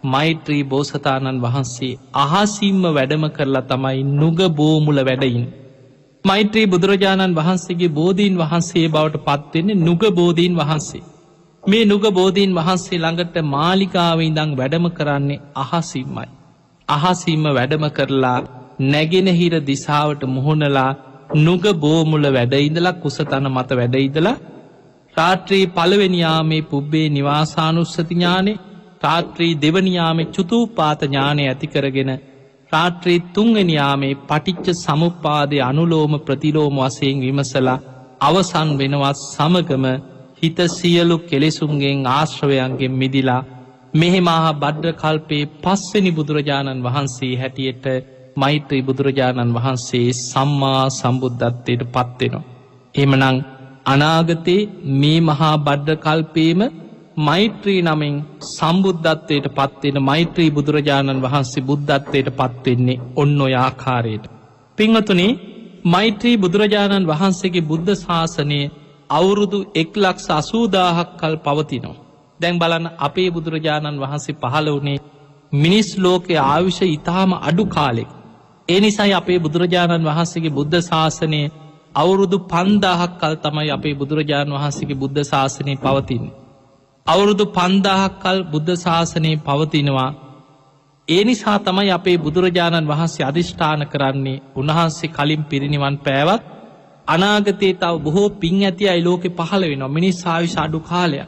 [0.06, 5.46] මෛත්‍රී බෝසතාණන් වහන්සේ අහසිම්ම වැඩම කරලා තමයි නුග බෝමුල වැඩයින්.
[6.26, 11.04] මෛත්‍රී බුදුරජාණන් වහන්සේගේ බෝධීන් වහන්සේ බවට පත්වෙන්නේ නුග බෝධීන් වහන්සේ.
[11.68, 16.28] මේ නුග බෝධීන් වහන්සේ ළඟට මාලිකාව ඉඳං වැඩම කරන්නේ අහසිම්මයි.
[16.88, 18.40] අහසිම්ම වැඩම කරලා
[18.86, 20.92] නැගෙනහිර දිසාවට මුහුණලා
[21.38, 24.38] නුග බෝමුල වැඩඉඳලා කුසතන මත වැඩයිදලා
[25.16, 28.58] රාත්‍රී පළවෙනියාමේ පුබ්බේ නිවාසානුස්සතිඥානේ
[29.04, 32.12] රාත්‍රී දෙවනියාමේ චුතූපාත ඥානය ඇතිකරගෙන
[32.72, 37.80] රාත්‍රී තුංගනියාමේ පටිච්ච සමුපාදය අනුලෝම ප්‍රතිලෝම වසයෙන් විමසලා
[38.22, 39.86] අවසන් වෙනවත් සමගම
[40.42, 43.42] හිත සියලු කෙලෙසුන්ගෙන් ආශ්‍රවයන්ගෙන් මිදිලා
[43.94, 47.86] මෙහෙමහා බඩ්ඩ කල්පේ පස්වෙනි බුදුරජාණන් වහන්සේ හැටියට
[48.36, 52.46] මෛත්‍රී බුදුරජාණන් වහන්සේ සම්මා සම්බුද්ධත්වයට පත්වෙනවා.
[52.96, 53.38] එමනං
[53.86, 54.62] අනාගතේ
[54.96, 56.62] මේ මහා බඩ්ඩ කල්පේම
[57.20, 58.16] මෛත්‍රී නමින්
[58.48, 64.26] සම්බුද්ධත්වයට පත්වෙන මෛත්‍රී බුදුරජාණන් වහන්සේ බුද්ධත්වයට පත්වෙන්නේ ඔන්න ඔය ආකාරයට.
[64.78, 65.32] පිංහතුනේ
[65.86, 68.60] මෛත්‍රී බුදුරජාණන් වහන්සේගේ බුද්ධ ශාසනය
[69.10, 72.02] අවුරුදු එක්ලක්ෂ අසූදාහක් කල් පවතිනවා.
[72.40, 75.00] දැන් බලන්න අපේ බුදුරජාණන් වහන්සේ පහළ වනේ
[75.54, 78.10] මිනිස් ලෝකයේ ආවිෂ ඉතාම අඩු කාලෙක්.
[78.70, 81.42] ඒ නිසයි අපේ බුදුරජාණන් වහන්සේගේ බුද්ධ ශාසනය
[81.96, 86.26] අවුරුදු පන්දාහක් කල් තමයි අපේ බුදුරජාණන් වහන්සේගේ බුද්ධ ශාසනය පවතින්.
[87.06, 90.12] අවුරුදු පන්දාහක් කල් බුද්ධ ශාසනයේ පවතිනවා
[91.08, 96.44] ඒ නිසා තමයි අපේ බුදුරජාණන් වහන්සේ අධිෂ්ඨාන කරන්නේ උන්වහන්සේ කලින් පිරිනිවන් පෑවත්
[97.08, 101.28] අනාගතේ තව බොහෝ පින් ඇති අයි ලෝකෙ පහළ වෙන මිනිස් සාවිශ අඩු කාලයක්.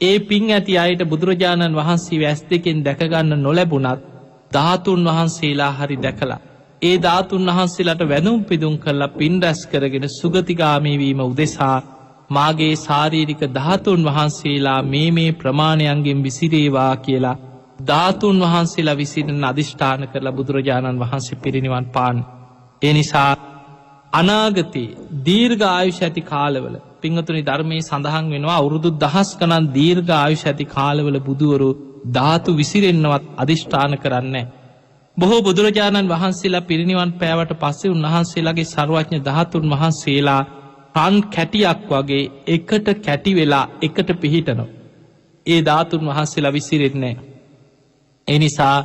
[0.00, 4.00] ඒ පින් ඇති අයට බුදුරජාණන් වහන්සේ වැස් දෙකෙන් දැකගන්න නොලැබුණත්
[4.52, 6.40] ධාතුන් වහන්සේලා හරි දැකලා.
[6.82, 11.78] ඒ ධාතුන් වහන්සේලාට වැනුම් පිදුම් කරලා පින් රැස් කරගෙන සුගතිගාමීවීම උදෙසා
[12.30, 17.40] මාගේ සාරීරික ධාතුන් වහන්සේලා මේ මේ ප්‍රමාණයන්ගෙන් විසිරේවා කියලා
[17.86, 22.16] ධාතුන් වහන්සේලා විසිරෙන් අධිෂ්ඨාන කරලා බුදුරජාණන් වහන්සේ පිරිනිවන් පාන්.
[22.82, 23.30] එනිසා
[24.12, 30.66] අනාගතයේ දීර්ඝ ආයුෂ ඇති කාලවල පිංහතුනි ධර්මය සඳහන් වෙනවා අවුරුදු දහස් කනන් දීර්ඝ ආයුෂ ඇති
[30.66, 31.70] කාලවල බුදුවරු
[32.08, 34.36] ධාතු විසිරෙන්න්නවත් අධිෂ්ඨාන කරන්න.
[35.16, 40.42] බොහෝ බුදුරජාණන් වහන්සේලා පිරිනිවන් පෑවට පස්සේ උන්වහන්සේලාගේ සරුවඥ ධාතුන් වහන්සේලා
[40.94, 44.72] පන් කැටියක් වගේ එකට කැටි වෙලා එකට පිහිටනවා.
[45.46, 47.14] ඒ ධාතුන් වහන්සේලා විසිරෙන්නේ.
[48.28, 48.78] එනිසා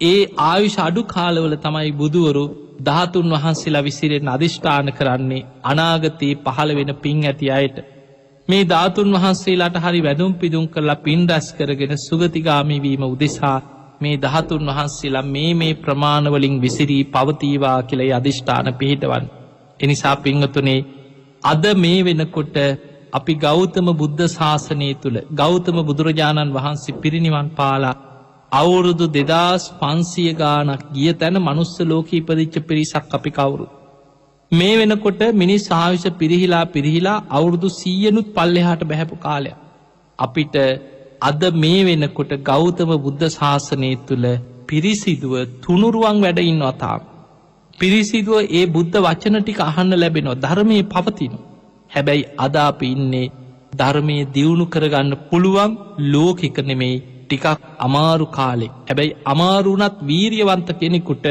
[0.00, 2.44] ඒ ආයුෂ අඩු කාලවල තමයි බුදුවරු
[2.80, 7.76] ධාතුන් වහන්සේලා විසිරෙන් අධිෂ්ඨාන කරන්නේ අනාගතයේ පහළ වෙන පින් ඇති අයට.
[8.48, 13.58] මේ ධාතුන් වහන්සේලාට හරි වැදුම් පිදුම් කරලා පින් රැස් කරගෙන සුගතිගාමිවීම උදෙසා
[14.00, 19.24] මේ දහතුන් වහන්සේලා මේ මේ ප්‍රමාණවලින් විසිරී පවතීවා කියලයි අධිෂ්ඨාන පිහිටවන්.
[19.80, 20.80] එනිසා පිංහතුනේ
[21.42, 22.56] අද මේ වෙනකොට
[23.12, 27.94] අපි ගෞතම බුද්ධ ශාසනය තුළ ගෞතම බුදුරජාණන් වහන්සේ පිරිනිවන් පාලා
[28.54, 33.66] අවුරුදු දෙදස් පන්සිය ගානක් ගිය තැන මනුස්ස ලෝක ඉපදිච්ච පිරිසක් අපි කවුරු.
[34.52, 39.56] මේ වෙනකොට මිනිස් ආවිෂ පිරිහිලා පිරිහිලා අවුරුදු සීයනුත් පල්ලෙහාට බැහැපු කාලයක්.
[40.18, 40.56] අපිට
[41.20, 44.26] අද මේ වෙනකොට ගෞතම බුද්ධ ශාසනය තුළ
[44.68, 47.00] පිරිසිදුව තුනුරුවන් වැඩඉන්න අතාම්.
[47.78, 51.34] පිරිසිදුව ඒ බුද්ධ වචන ටික අහන්න ලැබෙනවා ධර්මය පවතින.
[51.90, 53.32] හැබැයි අදාපි ඉන්නේ
[53.72, 55.72] ධර්මය දියුණු කරගන්න පුළුවන්
[56.12, 57.46] ලෝකෙක නෙමෙයි ටිකක්
[57.80, 61.26] අමාරු කාලෙක් ඇබැයි අමාරුනත් වීරියවන්ත කෙනෙකුට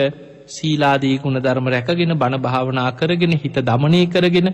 [0.47, 4.49] සීලාදී ගුණ ධර්ම රැකගෙන බණ භාවනා කරගෙන හිත දමනය කරගෙන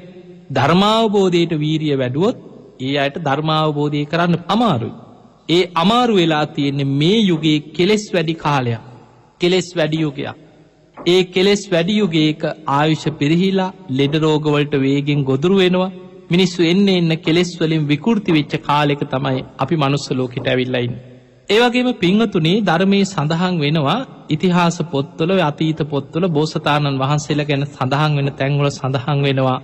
[0.51, 2.37] ධර්මාවබෝධයට වීරිය වැඩුවොත්
[2.79, 4.93] ඒ අයට ධර්මාවබෝධය කරන්න අමාරුයි.
[5.49, 8.85] ඒ අමාරු වෙලා තියෙන්නේ මේ යුගේ කෙලෙස් වැඩි කාලයක්
[9.41, 10.37] කෙලෙස් වැඩියුගයක්.
[10.97, 15.91] ඒ කෙලෙස් වැඩියුගේක ආයුෂ පිරිහිලා ලෙඩරෝගවලට වේගෙන් ගොදුරු වෙනවා
[16.29, 20.93] මිනිස්සු එන්න එන්න කෙලෙස් වලින් විකෘති වෙච්ච කාලෙක තමයි අපි මනුස්ස ලෝකට ඇවිල්ලයින්.
[21.49, 28.67] ඒවගේම පිංහතුනේ ධර්මයේ සඳහන් වෙනවා ඉතිහාස පොත්තුල අතීත පොත්තුල බෝසතාණන් වහන්සේලා ගැන සඳහන් වෙන තැන්වල
[28.69, 29.59] සඳහන් වෙනවා.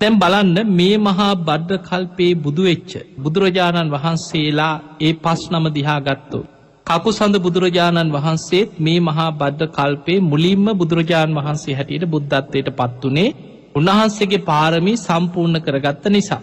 [0.00, 6.40] තැම් බලන්න මේ මහා බඩ්ඩ කල්පේ බුදුවෙච්ච බුදුරජාණන් වහන්සේලා ඒ පස් නම දිහා ගත්තු.
[6.86, 13.28] කකු සඳ බුදුරජාණන් වහන්සේත් මේ මහා බද්ධ කල්පේ මුලින්ම බුදුරජාණන් වහන්සේ හැටියට බුද්ධත්වයට පත්වනේ
[13.74, 16.42] උන්වහන්සේගේ පාරමී සම්පූර්ණ කරගත්ත නිසා.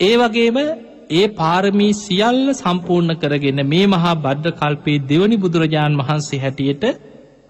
[0.00, 0.58] ඒ වගේම
[1.10, 6.84] ඒ පාරමී සියල්ල සම්පූර්ණ කරගෙන මේ මහා බද්ධ කල්පේ දෙවනි බුදුරජාණන් වහන්සේ හැටියට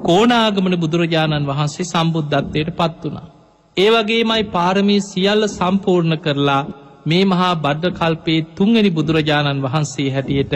[0.00, 3.28] කෝනාගමන බුදුරජාණන් වහන්සේ සම්බුද්ධත්වයට පත් වුණා.
[3.76, 6.62] ඒ වගේමයි පාරමී සියල්ල සම්පූර්ණ කරලා
[7.06, 10.54] මේ මහා බද්ධ කල්පේ තුන්ගනි බුදුරජාණන් වහන්සේ හැටියට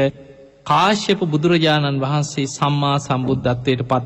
[0.66, 4.04] කාශ්‍යප බුදුරජාණන් වහන්සේ සම්මා සම්බුද්ධත්වයට පත්.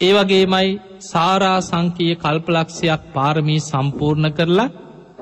[0.00, 0.68] ඒ වගේමයි
[1.02, 4.70] සාරා සංකීය කල්පලක්ෂයක් පාරමී සම්පූර්ණ කරලා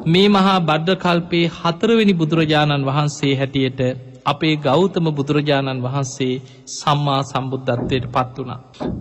[0.09, 3.81] මේ මහා බද්ධ කල්පේ හතරවෙනි බුදුරජාණන් වහන්සේ හැටියට
[4.27, 6.35] අපේ ගෞතම බුදුරජාණන් වහන්සේ
[6.73, 8.53] සම්මා සම්බුද්ධත්වයට පත් වුණ.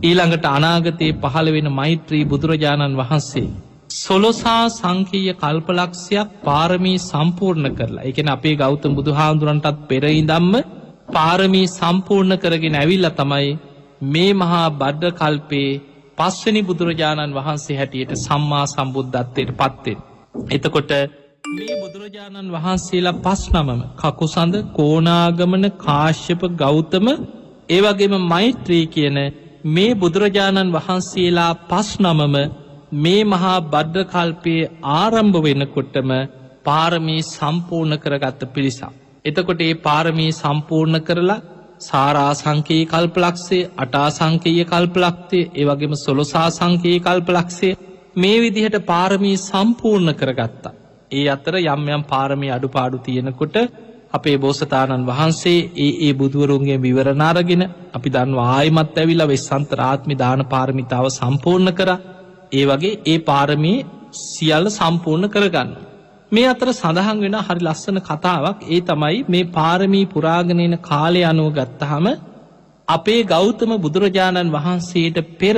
[0.04, 3.48] ඊළඟට අනාගතයේ පහළ වෙන මෛත්‍රී බුදුරජාණන් වහන්සේ.
[3.96, 10.54] සොලොසා සංකීය කල්පලක්ෂයක් පාරමී සම්පූර්ණ කරලා එකන අපේ ගෞතම බුදුහාන්දුරන්ටත් පෙරයිදම්ම
[11.14, 13.54] පාරමී සම්පූර්ණ කරගෙන ඇවිල්ල තමයි
[14.08, 15.72] මේ මහා බද්ධ කල්පේ
[16.18, 20.07] පස්වනි බුදුරජාණන් වහන්සේ හැටියට සම්මා සම්බුද්ධත්වයට පත්වෙන්.
[20.50, 20.92] එතකොට
[21.50, 27.08] මේ බුදුරජාණන් වහන්සේලා පස් නමම කකුසඳ කෝනාගමන කාශ්‍යප ගෞතම
[27.70, 29.18] ඒවගේම මෛත්‍රී කියන
[29.68, 32.36] මේ බුදුරජාණන් වහන්සේලා පස් නමම
[32.98, 36.12] මේ මහා බද්ධ කල්පයේ ආරම්භ වෙනකොටම
[36.64, 38.92] පාරමී සම්පූර්ණ කරගත්ත පිරිසා.
[39.26, 41.44] එතකොට ඒ පාරමී සම්පූර්ණ කරලා
[41.82, 47.78] සාරාසංකයේ කල්පලක්ෂේ අටාසංකයේ කල්පලක්තේ ඒවගේම සොලොසා සංකයේ කල්පලක්ෂේ
[48.18, 50.74] මේ විදිහට පාරමී සම්පූර්ණ කරගත්තා.
[51.12, 53.58] ඒ අතර යම් යම් පාරමී අඩුපාඩු තියෙනකොට
[54.12, 57.64] අපේ බෝසතාණන් වහන්සේ ඒ ඒ බුදුවරුන්ගේ විවරණාරගෙන
[57.94, 61.92] අපි දන්ව ආයමත් ඇවිලා වෙස්සන්තරාත්මි දාන පාරමිතාව සම්පූර්ණ කර
[62.52, 63.86] ඒ වගේ ඒ පාරමී
[64.24, 65.70] සියල්ල සම්පූර්ණ කරගන්න.
[66.32, 72.08] මේ අතර සඳහන් වෙන හරි ලස්සන කතාවක් ඒ තමයි මේ පාරමී පුරාගණයන කාලය අනුව ගත්තහම
[72.88, 75.58] අපේ ගෞතම බුදුරජාණන් වහන්සේට පෙර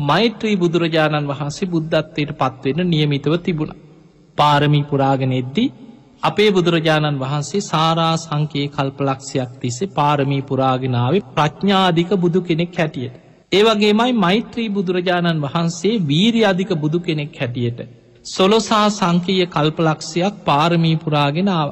[0.00, 3.72] මෛත්‍රී බුදුරජාණන් වහන්සේ බුද්ධත්වයට පත්වෙන නියමිතව තිබුණ.
[4.38, 5.64] පාරමී පුරාගෙන එද්දි
[6.22, 13.14] අපේ බුදුරජාණන් වහන්සේ සාරා සංකයේ කල්පලක්ෂයක් තිස්සේ පාරමී පුරාගෙනාව ප්‍රඥාධික බුදු කෙනෙක් හැටියට.
[13.52, 17.80] ඒවගේමයි මෛත්‍රී බුදුරජාණන් වහන්සේ වීරි අධික බුදු කෙනෙක් හැටියට.
[18.26, 21.68] සොලොසා සංකීය කල්පලක්ෂයක් පාරමී පුරාගෙනාව.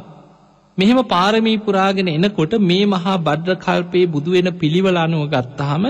[0.79, 5.85] මෙහෙම පාරමී පුරාගෙන එනකොට මේ මහා බඩ්්‍ර කල්පයේ බුදුවෙන පිළිවල අනුව ගත්තහම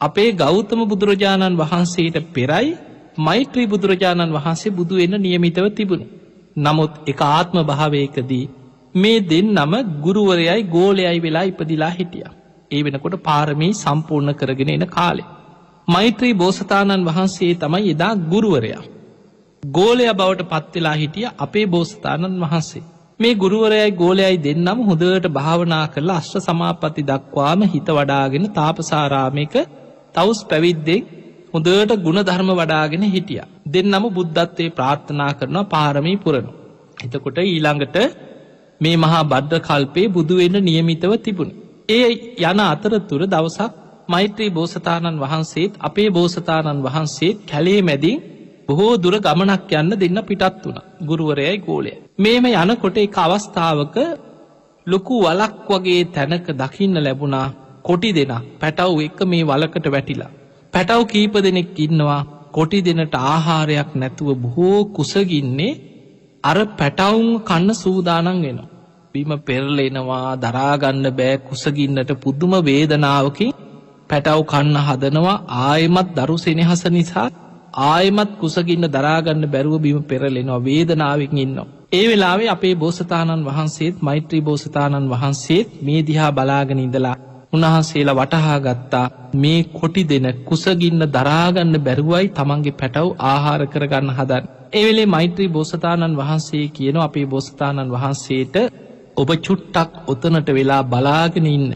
[0.00, 2.68] අපේ ගෞතම බුදුරජාණන් වහන්සේට පෙරයි
[3.18, 6.02] මෛත්‍රී බුදුරජාණන් වහන්සේ බුදු එන්න නියමිතව තිබුණ.
[6.56, 8.44] නමුත් එක ආත්ම භාවයකදී
[8.94, 12.28] මේ දෙන් නම ගුරුවරයයි ගෝලයයි වෙලා ඉපදිලා හිටිය.
[12.70, 15.24] ඒ වෙනකොට පාරමී සම්පූර්ණ කරගෙන එන කාලෙ.
[15.88, 18.84] මෛත්‍රී බෝසතාණන් වහන්සේ තමයි එදා ගුරුවරයා.
[19.62, 22.84] ගෝලය බවට පත්වෙලා හිටිය අපේ බෝසතාණන් වහන්සේ.
[23.20, 29.54] මේ ගුරුවරයයි ගෝලයයි දෙන්නම් හොදට භාවනා කරලා අශ්්‍ර සමාපති දක්වාම හිත වඩාගෙන තාපසාරාමයක
[30.14, 31.02] තවස් පැවිද්දෙක්
[31.50, 33.42] හොදට ගුණ ධර්ම වඩාගෙන හිටිය.
[33.66, 36.52] දෙන්නම බුද්ධත්වයේ ප්‍රාර්ථනා කරනවා පාරමී පුරණු.
[36.98, 37.96] එතකොට ඊළඟට
[38.80, 41.50] මේ මහා බද්ධ කල්පේ බුදුවෙන්න නියමිතව තිබුණ.
[41.88, 42.08] ඒ
[42.42, 43.72] යන අතරතුර දවසක්
[44.08, 48.18] මෛත්‍රී බෝසතාණන් වහන්සේත් අපේ බෝසතාණන් වහන්සේත් කැලේ මැදින්
[48.66, 51.92] බොහෝ දුර ගමනක් යන්න දෙන්න පිටත් වුණ ගුරුවරයයි ගෝලය.
[52.18, 53.96] මේම යනකොට එක අවස්ථාවක
[54.86, 57.48] ලොකු වලක් වගේ තැනක දකින්න ලැබුණා
[57.88, 60.30] කොටි දෙෙන පැටව් එක මේ වලකට වැටිලා.
[60.74, 62.22] පැටව් කීප දෙනෙක් ඉන්නවා
[62.52, 65.78] කොටි දෙනට ආහාරයක් නැතුව බොහෝ කුසගින්නේ
[66.44, 68.60] අර පැටවුන් කන්න සූදානන් වෙන.
[69.14, 73.52] බිම පෙරලෙනවා දරාගන්න බෑ කුසගින්නට පුදුම වේදනාවකින්
[74.10, 77.28] පැටව් කන්න හදනවා ආයමත් දරු සෙනෙහස නිසා
[77.84, 81.70] ආයමත් කුසගින්න දරාගන්න බැරුව බිම පෙරලෙනවා වේදනාවෙන් ඉන්නවා.
[81.92, 87.16] ඒ වෙලාවේ අපේ බෝසතාණන් වහන්සේත් මෛත්‍රී බෝසතාණන් වහන්සේත් මේ දිහා බලාගෙන ඉඳලා
[87.52, 94.48] උන්වහන්සේලා වටහා ගත්තා මේ කොටි දෙන කුසගින්න දරාගන්න බැරුවයි තමන්ගේ පැටව් ආහාර කරගන්න හදන්.
[94.72, 98.56] එවෙලේ මෛත්‍රී බෝසතාණන් වහන්සේ කියන අපේ බෝස්ථාණන් වහන්සේට
[99.16, 101.70] ඔබ චුට්ටක් ඔතනට වෙලා බලාගෙන ඉන්න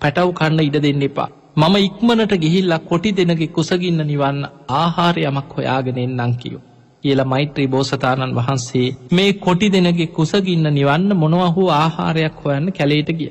[0.00, 1.28] පැටව් කන්න ඉඩ දෙන්න එපා.
[1.56, 4.40] මම ඉක්මනට ගිහිල්ලා කොටි දෙනගේ කුසගින්න නිවන්න
[4.74, 6.62] ආහාරය යමක් හොයාගෙන එන්නම් කියෝ.
[7.04, 13.30] කියලා මෛත්‍රී බෝසතාණන් වහන්සේ මේ කොටි දෙනගේ කුසගින්න නිවන්න මොනවහු ආහාරයක් හොයන්න කැලේට ගිය.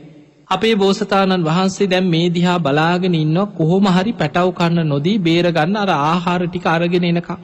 [0.50, 5.89] අපේ බෝසතාණන් වහන්සේ දැම් මේ දිහා බලාගෙන ඉන්න කොහොම හරි පැටව් කන්න නොදී බේරගන්න අර
[5.93, 7.38] ආහාරටික අරගෙන එනකා.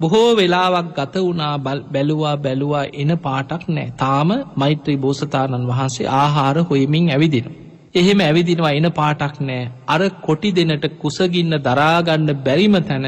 [0.00, 1.52] බොහෝ වෙලාවක් ගත වුණා
[1.90, 7.46] බැලුවා බැලුවා එන පාටක් නෑ තාම මෛත්‍රී බෝසතාණන් වහන්සේ ආහාර හොයමින් ඇවිදින.
[7.94, 13.06] එහෙම ඇවිදිනවා එන පාටක් නෑ අර කොටි දෙනට කුසගින්න දරාගන්න බැරිම තැන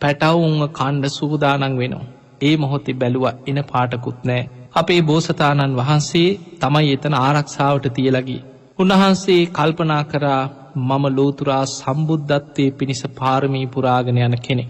[0.00, 2.06] පැටවුන්ව කණ්ඩ සූදානන් වෙනවා.
[2.42, 4.44] ඒ මොහොතේ බැලුව එන පාටකුත් නෑ.
[4.74, 6.30] අපේ බෝසතාණන් වහන්සේ
[6.60, 8.42] තමයි එතන ආරක්ෂාවට තියලගී.
[8.80, 10.42] උන්වහන්සේ කල්පනා කරා
[10.78, 14.64] මම ලෝතුරා සම්බුද්ධත්වය පිණිස පාරමී පුරාගෙන යන කෙනෙ.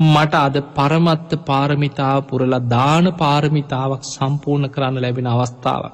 [0.00, 5.92] මට අද පරමත්ත පාරමිතාව පුරලා දාන පාරමිතාවක් සම්පූර්ණ කරන්න ලැබෙන අවස්ථාවක්.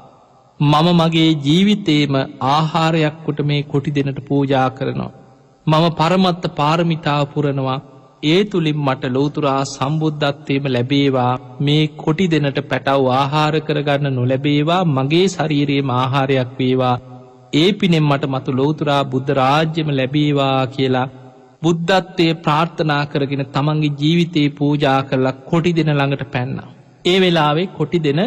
[0.61, 2.15] මම මගේ ජීවිතේම
[2.49, 5.13] ආහාරයක්කොට මේ කොටි දෙනට පූජා කරනවා.
[5.67, 7.79] මම පරමත්ත පාරමිතාව පුරනවා
[8.25, 15.91] ඒ තුළින් මට ලෝතුරා සම්බුද්ධත්වයම ලැබේවා මේ කොටි දෙනට පැටව් ආහාර කරගන්න නොලැබේවා මගේ ශරීරයේම
[15.93, 16.97] ආහාරයක් වේවා
[17.53, 21.07] ඒ පිනෙම් මට මතු ලෝතුරා බුද්ධ රාජ්‍යම ලැබේවා කියලා
[21.62, 26.59] බුද්ධත්වය ප්‍රාර්ථනා කරගෙන තමන්ගේ ජීවිතයේ පූජා කරලා කොටි දෙන ළඟට පැන්න.
[27.05, 28.20] ඒ වෙලාවේ කොටි දෙන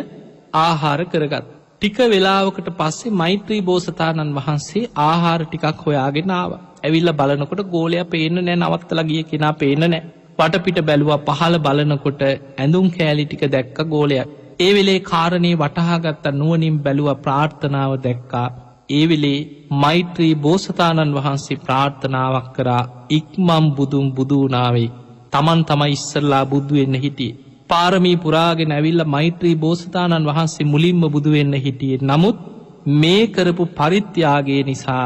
[0.56, 1.46] ආහාර කරගත්.
[1.76, 6.52] ටික වෙලාවකට පස්සේ මෛත්‍රී බෝසතාණන් වහන්සේ ආහාර ටිකක් හොයාගෙනාව.
[6.80, 10.02] ඇවිල්ල බලනකොට ගෝලයා පේන නෑ නවත්තල ගිය කෙනා පේන නෑ.
[10.40, 14.34] වටපිට බැලුව පහළ බලනකොට ඇඳුම් කෑලි ටික දැක්ක ගෝලයක්.
[14.60, 18.48] ඒ වෙලේ කාරණය වටහාගත්ත නුවනින් බැලුව ප්‍රාර්ථනාව දැක්කා
[18.92, 19.40] ඒ වෙලේ
[19.78, 24.90] මෛත්‍රී බෝසතාණන් වහන්සේ ප්‍රාර්ථනාවක් කරා ඉක්මම් බුදුම් බුදුනාවේ
[25.34, 27.38] තමන් තමයි ඉස්සරලා බුදුවෙන්න හිටිය.
[27.70, 31.96] පාරමී පුරාගෙන ඇවිල්ල මෛත්‍රී බෝසතාණන් වහන්සේ මුලින්ම බුදුවෙන්න හිටිය.
[32.04, 32.38] නමුත්
[32.96, 35.06] මේ කරපු පරිත්‍යාගේ නිසා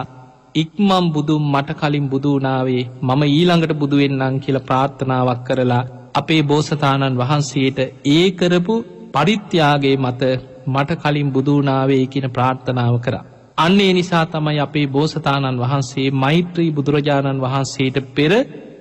[0.56, 5.84] ඉක්මම් බුදුම් මට කලින් බුදුනාවේ මම ඊළඟට බුදුවෙන්නම් කියල ප්‍රාර්ථනාවක් කරලා
[6.16, 7.80] අපේ බෝසතාණන් වහන්සේට
[8.10, 8.76] ඒ කරපු
[9.14, 10.22] පරිත්‍යාගේ මත
[10.68, 13.26] මට කලින් බුදුනාවේ කියන ප්‍රාර්ථනාව කරා.
[13.58, 18.32] අන්නේ නිසා තමයි අපේ බෝසතාණන් වහන්සේ මෛත්‍රී බුදුරජාණන් වහන්සේට පෙර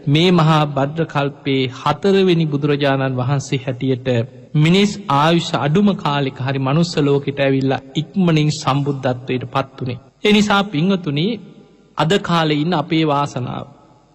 [0.08, 4.08] මේ මහා බද්්‍රකල්පේ හතරවෙනි බුදුරජාණන් වහන්සේ හැටියට
[4.56, 9.98] මිනිස් ආයුෂ අඩුම කාලෙක හරි මනුස්ස ලෝකට ඇවිල්ලා ඉක්මනින් සම්බුද්ධත්වයට පත්වනේ.
[10.24, 11.40] එනිසා පිංහතුනේ
[11.98, 13.66] අද කාලෙඉන්න අපේ වාසනාව.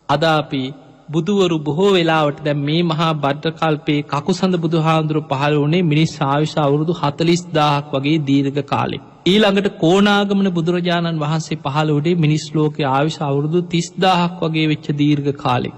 [0.09, 0.63] අදාපි
[1.09, 6.55] බුදුවරු බොහෝ වෙලාවට දැ මේ මහා බද්ධකල්පේ කකු සඳ බුදු හාන්දුරු පහළ වනේ මිනිස් ආවිශ
[6.59, 9.07] අවුරුදු හතලිස් දාහක් වගේ දීර්ඝ කාලෙක්.
[9.25, 15.75] ඊළඟට කෝනාගමන බුදුරජාණන් වහන්සේ පහළවඩේ මිනිස් ලෝක ආවිශ අවුරුදු තිස්දාහක් වගේ වෙච්ච දීර්ඝ කාලෙක්.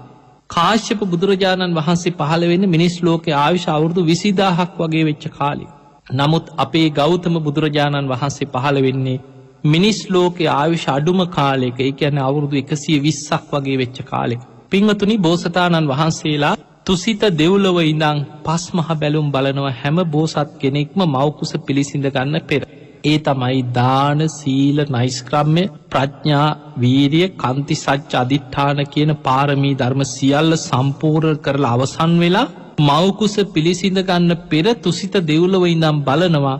[0.50, 5.66] කාශ්‍යප බුදුරජාණන් වහන්සේ පහළ වෙන්න මිනිස් ලෝක ආවිශ අවුරුදු විසිදාහක් වගේ වෙච්ච කාලි.
[6.14, 9.18] නමුත් අපේ ගෞතම බුදුරජාණන් වහන්සේ පහළ වෙන්නේ
[9.66, 14.48] මිනිස් ලෝක ආවිශ අඩුම කාලෙක එකැන අවුරුදු එකසිය විස්සක් වගේ වෙච්ච කාලෙක්.
[14.72, 22.06] පිංහතුනි බෝසතාණන් වහන්සේලා තුසිත දෙව්ලොව ඉඳං පස් මහ බැලුම් බලනව හැම බෝසත් කෙනෙක්ම මවකුස පිළිසිඳ
[22.08, 22.62] ගන්න පෙර.
[23.04, 26.48] ඒ තමයි දාන සීල නයිස්ක්‍රම්ය ප්‍රඥා
[26.78, 34.66] වීරිය කන්ති සච්ච අධිට්ඨාන කියන පාරමී ධර්ම සියල්ල සම්පූර් කරලා අවසන් වෙලා මවකුස පිළිසිඳගන්න පෙර
[34.78, 36.58] තුසිත දෙව්ලව ඉඳම් බලනවා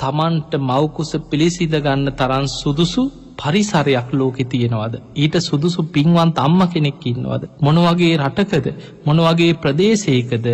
[0.00, 3.04] තමන්ට මවකුස පිළිසිඳගන්න තරන් සුදුසු
[3.38, 4.94] පරිසරයක් ලෝකෙ තියෙනවද.
[5.16, 7.42] ඊට සුදුසු පින්වන්ත අම්ම කෙනෙක් ඉන්නවද.
[7.60, 8.66] මොනවගේ රටකද
[9.06, 10.46] මොනවගේ ප්‍රදේශයකද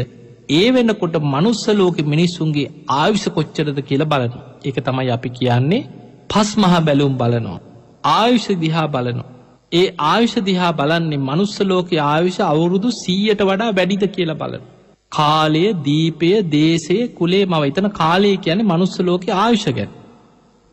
[0.51, 5.87] ඒ වෙනකොට මනුස්ස ලෝක මිනිස්සුන්ගේ ආවිෂ කොච්චරද කියල බලන එක තමයි අපි කියන්නේ
[6.31, 7.61] පස් මහා බැලුම් බලනවා.
[8.13, 9.31] ආයුෂ දිහා බලනවා.
[9.73, 14.63] ඒ ආයුෂ දිහා බලන්නේ මනුස්ස ලෝක ආවිෂ අවුරුදු සීයට වඩා වැඩිද කියලා බලන.
[15.13, 19.91] කාලය දීපය දේශය කුලේ මව එතන කාලය කියන මනුස්ස ලෝක ආයුෂ ගැන.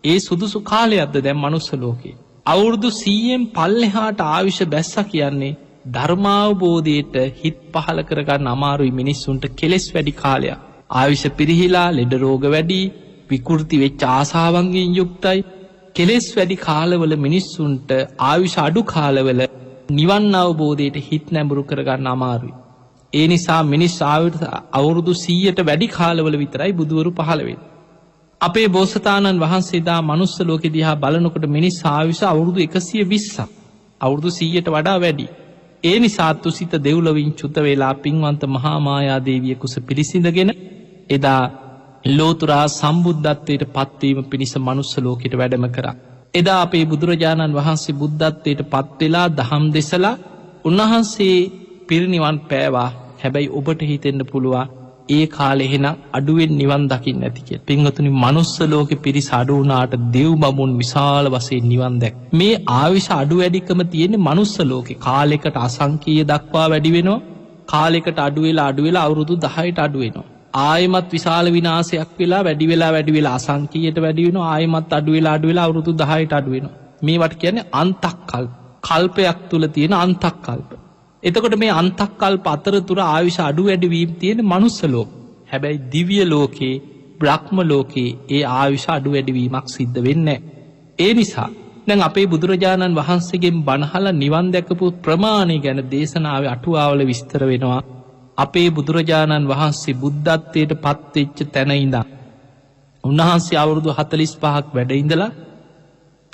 [0.03, 2.15] ඒ සුදුසු කාලයක්ද දැම් මනුස්ස ලෝකේ.
[2.45, 10.59] අවුරුදු සීයෙන් පල්ලෙහාට ආවිෂ බැස්ස කියන්නේ ධර්මාවබෝධයට හිත් පහල කරගන්න අමාරුයි මිනිස්සුන්ට කෙලෙස් වැඩි කාලයක්.
[10.91, 12.81] ආවිෂ පිරිහිලා ලෙඩ රෝග වැඩි
[13.29, 15.45] විකෘති වෙච් ආසාවන්ගෙන් යුක්තයි
[15.95, 17.91] කෙලෙස් වැඩි කාලවල මිනිස්සුන්ට
[18.23, 19.41] ආවිෂ අඩු කාලවල
[19.91, 22.55] නිවන් අවබෝධයට හිත් නැඹුරු කරගන්න අමාරුයි.
[23.13, 24.41] ඒ නිසා මිනිස් ආවිට
[24.73, 27.61] අවුරුදු සීයට වැඩි කාලවල විතරයි බුදුවරු පහළවෙන්.
[28.41, 33.39] අපේ බෝසතාණන් වහන්සේදා මනුස්ස ලෝකෙ දිහා බලනකොට මිනිස් ආවිෂ අවුරුදු එකසිය විස්සක්
[34.01, 35.25] අවුරුදු සීයට වඩා වැඩි.
[35.83, 40.51] ඒ නිසාත්තු සිත දෙව්ලවින් චුත වෙලා පින්වන්ත මහාමායාදේවිය කුස පිරිසිඳගෙන
[41.09, 41.43] එදා
[42.09, 45.95] ලෝතුරා සම්බුද්ධත්වයට පත්වීම පිණිස මනුස්ස ලෝකෙට වැඩම කරා.
[46.33, 50.15] එදා අපේ බුදුරජාණන් වහන්සේ බුද්ධත්වයට පත්වෙලා දහම් දෙසලා
[50.65, 51.37] උන්වහන්සේ
[51.87, 52.89] පිරිනිවන් පෑවා
[53.21, 54.80] හැබැයි ඔබට හිතෙන්න්න පුළුවන්
[55.11, 61.61] ඒ කාලෙහෙන අඩුවෙන් නිවන් දකිින් නැතික පිංහතුනි මනුස්ස ලෝක පිරිස අඩුවනාට දෙව් බමුන් විශාල වසේ
[61.65, 62.21] නිවන් දැක්.
[62.33, 64.89] මේ ආවිශ අඩු වැඩිකම තියෙන මනුස්ස ලෝක.
[64.99, 67.21] කාලෙකට අසංකීය දක්වා වැඩි වෙනවා.
[67.67, 70.27] කාලෙකට අඩුවෙලා අඩුවෙලා අවුරුදු දහයට අඩුවෙනවා
[70.61, 76.33] ආයමත් විශාල විනාසයක් වෙලා වැඩි වෙලා වැඩි වෙලා අසංකීයට වැඩිවෙන ආයමත් අඩුවෙලා අඩුවෙලා අවුරුදු දහයට
[76.33, 76.67] අඩුවෙන
[77.01, 78.47] මේවට කියන්නේ අන්තක් කල්
[78.83, 80.71] කල්පයක් තුළ තියෙන අන්තක් කල්ප
[81.23, 85.09] එතකොට මේ අන්තක්කල් පතර තුර ආවිශ අඩු වැඩවීම් තියෙන මනුස්සලෝක
[85.47, 86.81] හැබැයි දිවිය ලෝකයේ
[87.19, 90.29] බ්‍රහ්ම ලෝකයේ ඒ ආවිශ අඩු වැඩවීමක් සිද්ධ වෙන්න.
[90.99, 91.49] ඒ නිසා
[91.87, 97.81] දැන් අපේ බුදුරජාණන් වහන්සේගෙන් බණහල නිවන් දැකපු ප්‍රමාණය ගැන දේශනාව අටුවාවල විස්තර වෙනවා.
[98.37, 102.05] අපේ බුදුරජාණන් වහන්සේ බුද්ධත්වයට පත්වෙච්ච තැනයිඳා.
[103.03, 105.31] උන්වහන්සේ අවුරුදු හතලිස් පහක් වැඩඉඳලා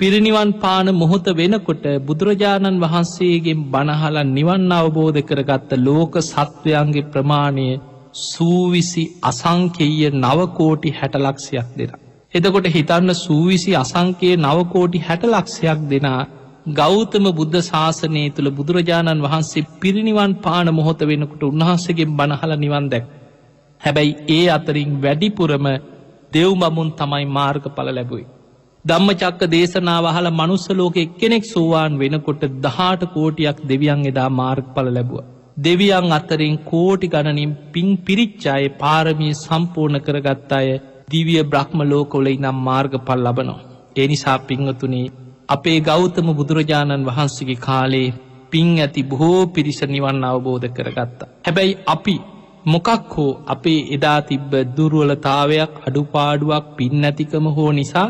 [0.00, 7.64] පිරිනිවන් පාන මොහොත වෙනකොට බුදුරජාණන් වහන්සේගෙන් බණහල නිවන් අවබෝධ කරගත්ත ලෝක සත්වයන්ගේ ප්‍රමාණය
[8.24, 11.90] සූවිසි අසංකෙය නවකෝටි හැටලක්ෂයක් දෙෙන.
[12.34, 16.22] එතකොට හිතන්න සූවිසි අසංකයේ නවකෝටි හැටලක්ෂයක් දෙනා
[16.74, 23.06] ගෞතම බුද්ධ ශාසනය තුළ බුදුරජාණන් වහන්සේ පිරිනිවන් පාන මොහොත වෙනකොට උන්වහන්සේගෙන් බණහල නිවන් දැක්.
[23.80, 25.66] හැබැයි ඒ අතරින් වැඩිපුරම
[26.32, 28.26] දෙව්මමුන් තමයි මාර්ග පල ලැබුයි.
[28.84, 35.24] ධම්මචක්ක දේශනාව හල මනුස්සලෝක එක්කෙනෙක් සෝවාන් වෙනකොට දහට කෝටියක් දෙවියන් එදා මාර්ග පල ලැබුව.
[35.58, 40.68] දෙවියන් අතරින් කෝටි ගණනින් පින් පිරිච්චාය පාරමී සම්පූර්ණ කරගත් අය
[41.10, 43.66] දිවිය බ්‍රහ්ම ලෝකොල ඉනම් මාර්ග පල් ලබනවා.
[43.96, 45.10] එනිසා පිංහතුනේ
[45.48, 48.14] අපේ ගෞතම බුදුරජාණන් වහන්සේගේ කාලේ
[48.50, 51.28] පින් ඇති බොහෝ පිරිස නිවන් අවබෝධ කරගත්තා.
[51.44, 52.16] හැබැයි අපි
[52.66, 58.08] මොකක් හෝ අපේ එදා තිබ්බ දුර්වලතාවයක් අඩුපාඩුවක් පින් නැතිකම හෝ නිසා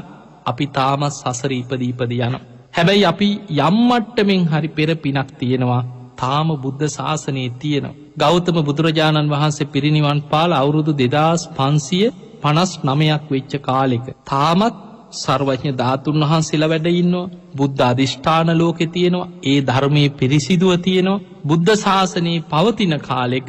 [0.49, 2.35] අපි තාමත් සසර ඉපදීපද යන.
[2.75, 3.29] හැබැයි අපි
[3.61, 5.83] යම්මට්ටමෙන් හරි පෙර පිනක් තියෙනවා
[6.17, 7.87] තාම බුද්ධ ශාසනයේ තියෙන.
[8.17, 12.05] ගෞතම බුදුරජාණන් වහන්සේ පිරිනිවන් පාල අවුරුදු දෙදස් පන්සිය
[12.43, 14.05] පනස් නමයක් වෙච්ච කාලෙක.
[14.27, 14.77] තාමත්
[15.15, 22.95] සර්වඥ ධාතුන් වහන්සේලා වැඩඉන්නවා බුද්ධ අධිෂ්ඨාන ලෝකෙ තියෙනවා ඒ ධර්මය පිරිසිදුව තියෙනවා බුද්ධ ශාසනයේ පවතින
[23.01, 23.49] කාලෙක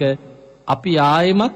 [0.68, 1.54] අපි ආයමත්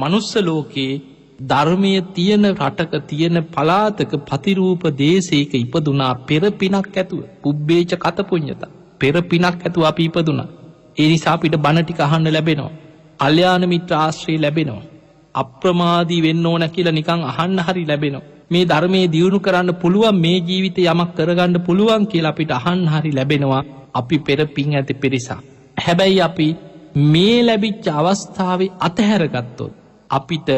[0.00, 1.02] මනුස්ස ලෝකයේ
[1.40, 7.24] ධර්මය තියෙන රටක තියෙන පලාතක පතිරූප දේශයක ඉපදුනා පෙර පිනක් ඇතුව.
[7.42, 8.62] පුබ්බේච කතපුඥත
[9.00, 10.40] පෙර පිනක් ඇතුව අපි ඉපදුන.
[10.96, 12.72] ඒ නිසා පිට බණටික අහන්න ලැබෙනවා.
[13.20, 14.86] අල්්‍යාන මිත්‍ර ආශ්‍රී ලැබෙනවා.
[15.34, 18.24] අප්‍රමාදී වෙන්න ඕන කියලා නිකං අහන්න හරි ලැබෙනවා.
[18.50, 23.62] මේ ධර්මය දියුණු කරන්න පුළුවන් මේ ජීවිත යමක් කරගන්න පුළුවන් කියලා අපිට අහන් හරි ලැබෙනවා.
[23.94, 25.40] අපි පෙර පින් ඇති පිරිසා.
[25.76, 26.48] හැබැයි අපි
[27.12, 29.72] මේ ලැබිච්ච අවස්ථාවේ අතහැරගත්තොත්.
[30.10, 30.48] අපිට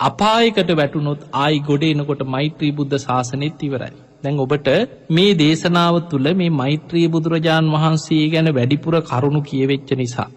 [0.00, 3.92] අපායකට වැටුනොත් ආයි ගොඩේනකොට මෛත්‍රී බුද්ධ ශාසනයත් ඉවරයි.
[4.22, 4.68] දැන් ඔබට
[5.10, 10.28] මේ දේශනාව තුළ මේ මෛත්‍රී බුදුරජාණන් වහන්සේ ගැන වැඩිපුර කරුණු කියවෙච්ච නිසා.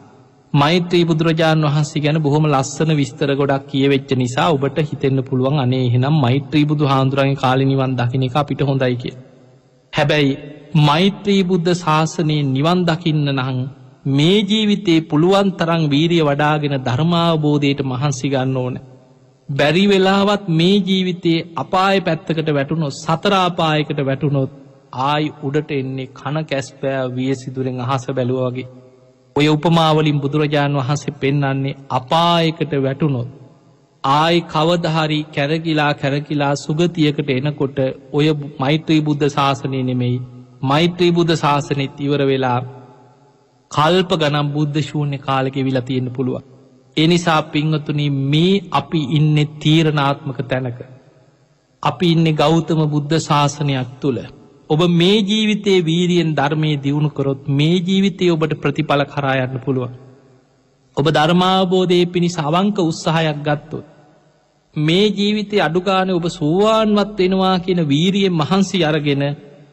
[0.54, 6.16] මෛත්‍රී බුදුරජාණන් වහන්සේ ගැන බොහොම ලස්සන විස්තර ගොඩක් කියවෙච්ච නිසා ඔබට හිතෙන්න්න පුළුවන් අනේ එහෙනම්
[6.18, 9.16] මෛත්‍රී බුදු හාන්දුරන් කාලනිවන් දකින එක අපිට හොඳයි කිය.
[9.94, 10.38] හැබැයි
[10.82, 13.60] මෛත්‍රී බුද්ධ ශාසනයෙන් නිවන් දකින්න නහං
[14.10, 18.78] මේ ජීවිතේ පුළුවන් තරං වීරිය වඩාගෙන ධර්මාවබෝධයට මහන්සි ගන්න ඕන.
[19.50, 24.52] බැරි වෙලාවත් මේ ජීවිතයේ අපාය පැත්තකට වැටුණොත් සතරාපායකට වැටුණොත්
[25.04, 28.68] ආයි උඩට එන්නේ කන කැස්පෑ විය සිදුරෙන් අහස බැලුවගේ.
[29.36, 33.30] ඔය උපමාවලින් බුදුරජාණන් වහන්සේ පෙන්නන්නේ අපායකට වැටුණොත්.
[34.04, 37.80] ආයි කවදහරි කැරකිලා කැරකිලා සුගතියකට එනකොට
[38.14, 38.28] ඔය
[38.60, 40.22] මෛත්‍රී බුද්ධ ශාසනය නෙමෙයි
[40.64, 42.62] මෛත්‍රී බුද්ධ ශාසනයත් ඉවර වෙලා
[43.72, 46.48] කල්ප ගනම් බුද්ධ ශූන්‍ය කාලෙක විලා තියෙන පුළුවන්.
[47.00, 50.80] එනිසා පිංහතුන මේ අපි ඉන්න තීරණාත්මක තැනක.
[51.84, 54.20] අපි ඉන්න ගෞතම බුද්ධ ශාසනයක් තුළ.
[54.70, 59.94] ඔබ මේ ජීවිතයේ වීරියෙන් ධර්මය දියුණු කරොත් මේ ජීවිතය ඔබට ප්‍රතිඵල කරායන්න පුළුවන්.
[60.98, 63.86] ඔබ ධර්මාබෝධය පිණි සවංක උත්සාහයක් ගත්තොත්.
[64.76, 69.24] මේ ජීවිතය අඩුගාන ඔබ සෝවාන්වත් වෙනවා කියන වීරියෙන් මහන්සි අරගෙන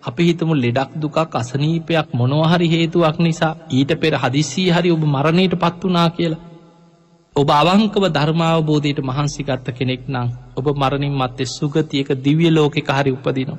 [0.03, 5.81] අපි හිතමු ලෙඩක් දුකක් අසනීපයක් මොනවහරි හේතුවක් නිසා ඊට පෙර හදිස්සී හරි ඔබ මරණයට පත්
[5.85, 6.43] වනා කියලා.
[7.37, 13.59] ඔබ අවංකව ධර්මාවබෝධයට මහන්සිගත්ත කෙනෙක් නං ඔබ මරණින් මත්තේ සුගතියක දිවිය ලෝකෙක හරි උපදිනවා.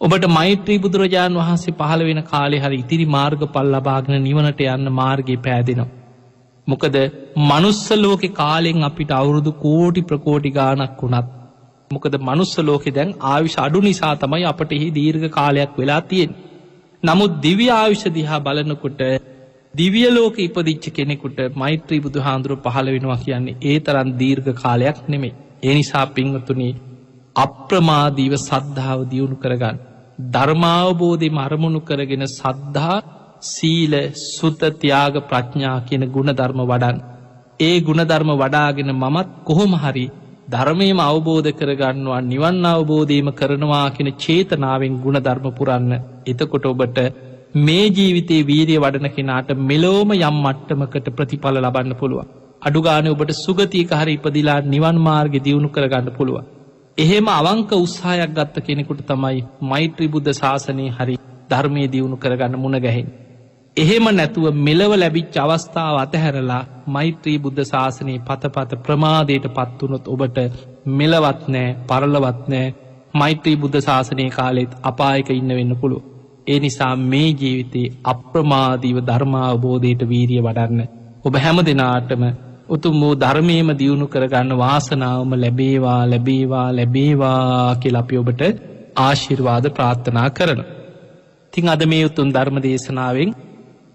[0.00, 5.36] ඔබට මෛත්‍රී බුදුරජාණන් වහන්සේ පහළ වෙන කාලෙ හරි ඉතිරි මාර්ග පල් ලබාගෙන නිවනට යන්න මාර්ගය
[5.40, 5.90] පෑදෙනවා.
[6.66, 6.98] මොකද
[7.44, 11.32] මනුස්ස ලෝකෙ කාලෙෙන් අපිට අවුරුදු කෝටි ප්‍රකෝටි ගානක් වුණත්
[11.90, 16.34] මොකද මනුස්ස ලෝකෙ දැන් ආවිශ අඩු නිසා තමයි අපට එහි දීර්ඝ කාලයක් වෙලා තියෙන්.
[17.02, 19.00] නමුත් දිවි ආවිෂ දිහා බලනකොට
[19.74, 25.34] දිවිය ලෝක ඉපදිච්ච කෙනෙකුට මෛත්‍රී බුදු හාන්දුරුව පහළ වෙනවා කියන්නේ ඒ තරන් දීර්ඝ කාලයක් නෙමේ.
[25.62, 26.74] ඒ නිසා පිංහතුනේ
[27.36, 29.78] අප්‍රමාදීව සද්ධාව දියුණු කරගන්න.
[30.30, 32.98] ධර්මාවබෝධය මරමුණු කරගෙන සද්ධහා
[33.44, 33.94] සීල
[34.26, 36.98] සුතතියාග ප්‍රඥා කියන ගුණධර්ම වඩන්.
[37.60, 40.06] ඒ ගුණධර්ම වඩාගෙන මමත් කොහොම හරි
[40.48, 45.92] ධර්මයම අවබෝධ කරගන්නවා නිවන් අවබෝධීම කරනවා කෙන චේතනාවෙන් ගුණධර්ම පුරන්න
[46.26, 46.98] එතකොට ඔබට
[47.54, 52.28] මේ ජීවිතයේ වීරිය වඩන කෙනාට මෙලෝම යම් මට්ටමකට ප්‍රතිඵල ලබන්න පුළුවන්.
[52.62, 56.44] අඩුගාන ඔබට සුගතියක හරි ඉපදිලා නිවන් මාර්ග දියුණු කරගන්න පුළුව.
[56.98, 61.16] එහෙම අවංක උත්සාහයක් ගත්ත කෙනෙකුට තමයි මෛත්‍රී බුද්ධ ශාසනය හරි
[61.50, 63.08] ධර්මය දියුණු කරගන්න මුණ ගැහෙන්.
[63.76, 70.38] එහෙම නැතුව මෙලව ලැබිච් අවස්ථාව අතහැරලා මෛත්‍රී බුද්ධ ශාසනයේ පතපත ප්‍රමාදයට පත්වනොත් ඔබට
[70.94, 72.74] මෙලවත් නෑ පරලවත් නෑ
[73.14, 76.11] මෛත්‍රී බුද්ධ ශාසනය කාලෙත් අපායක ඉන්න වෙන්න පුළුව.
[76.46, 80.88] ඒ නිසා මේ ජීවිතේ අප්‍රමාදීව ධර්මාවබෝධයට වීරිය වඩන්න.
[81.24, 82.24] ඔබ හැම දෙනාටම
[82.68, 88.42] උතුම් වූ ධර්මයම දියුණු කරගන්න වාසනාවම ලැබේවා ලැබේවා ලැබේවා කියල අපි ඔබට
[88.98, 90.60] ආශිර්වාද ප්‍රාර්ථනා කරන.
[91.52, 93.30] තිං අද මේ උතුන් ධර්ම දේශනාවෙන්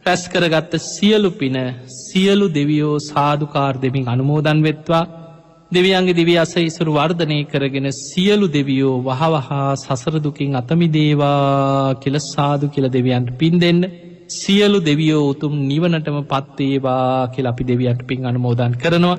[0.06, 1.58] රැස් කරගත්ත සියලු පින
[2.00, 5.06] සියලු දෙවියෝ සාධකාර් දෙමින් අනුමෝදන් වෙත්වා
[5.72, 12.88] දෙවියන්ගේ දිවි අස ඉසුරු වර්ධනය කරගෙන සියලු දෙවියෝ වහවහා සසරදුකින් අතමි දේවා කියල සාදු කියල
[12.90, 13.82] දෙවියන්ට පින් දෙන්න.
[14.32, 19.18] සියලු දෙවියෝ උතුම් නිවනටම පත්තේවා කියල අපි දෙවියන්ට පින් අනුමෝදන් කරනවා.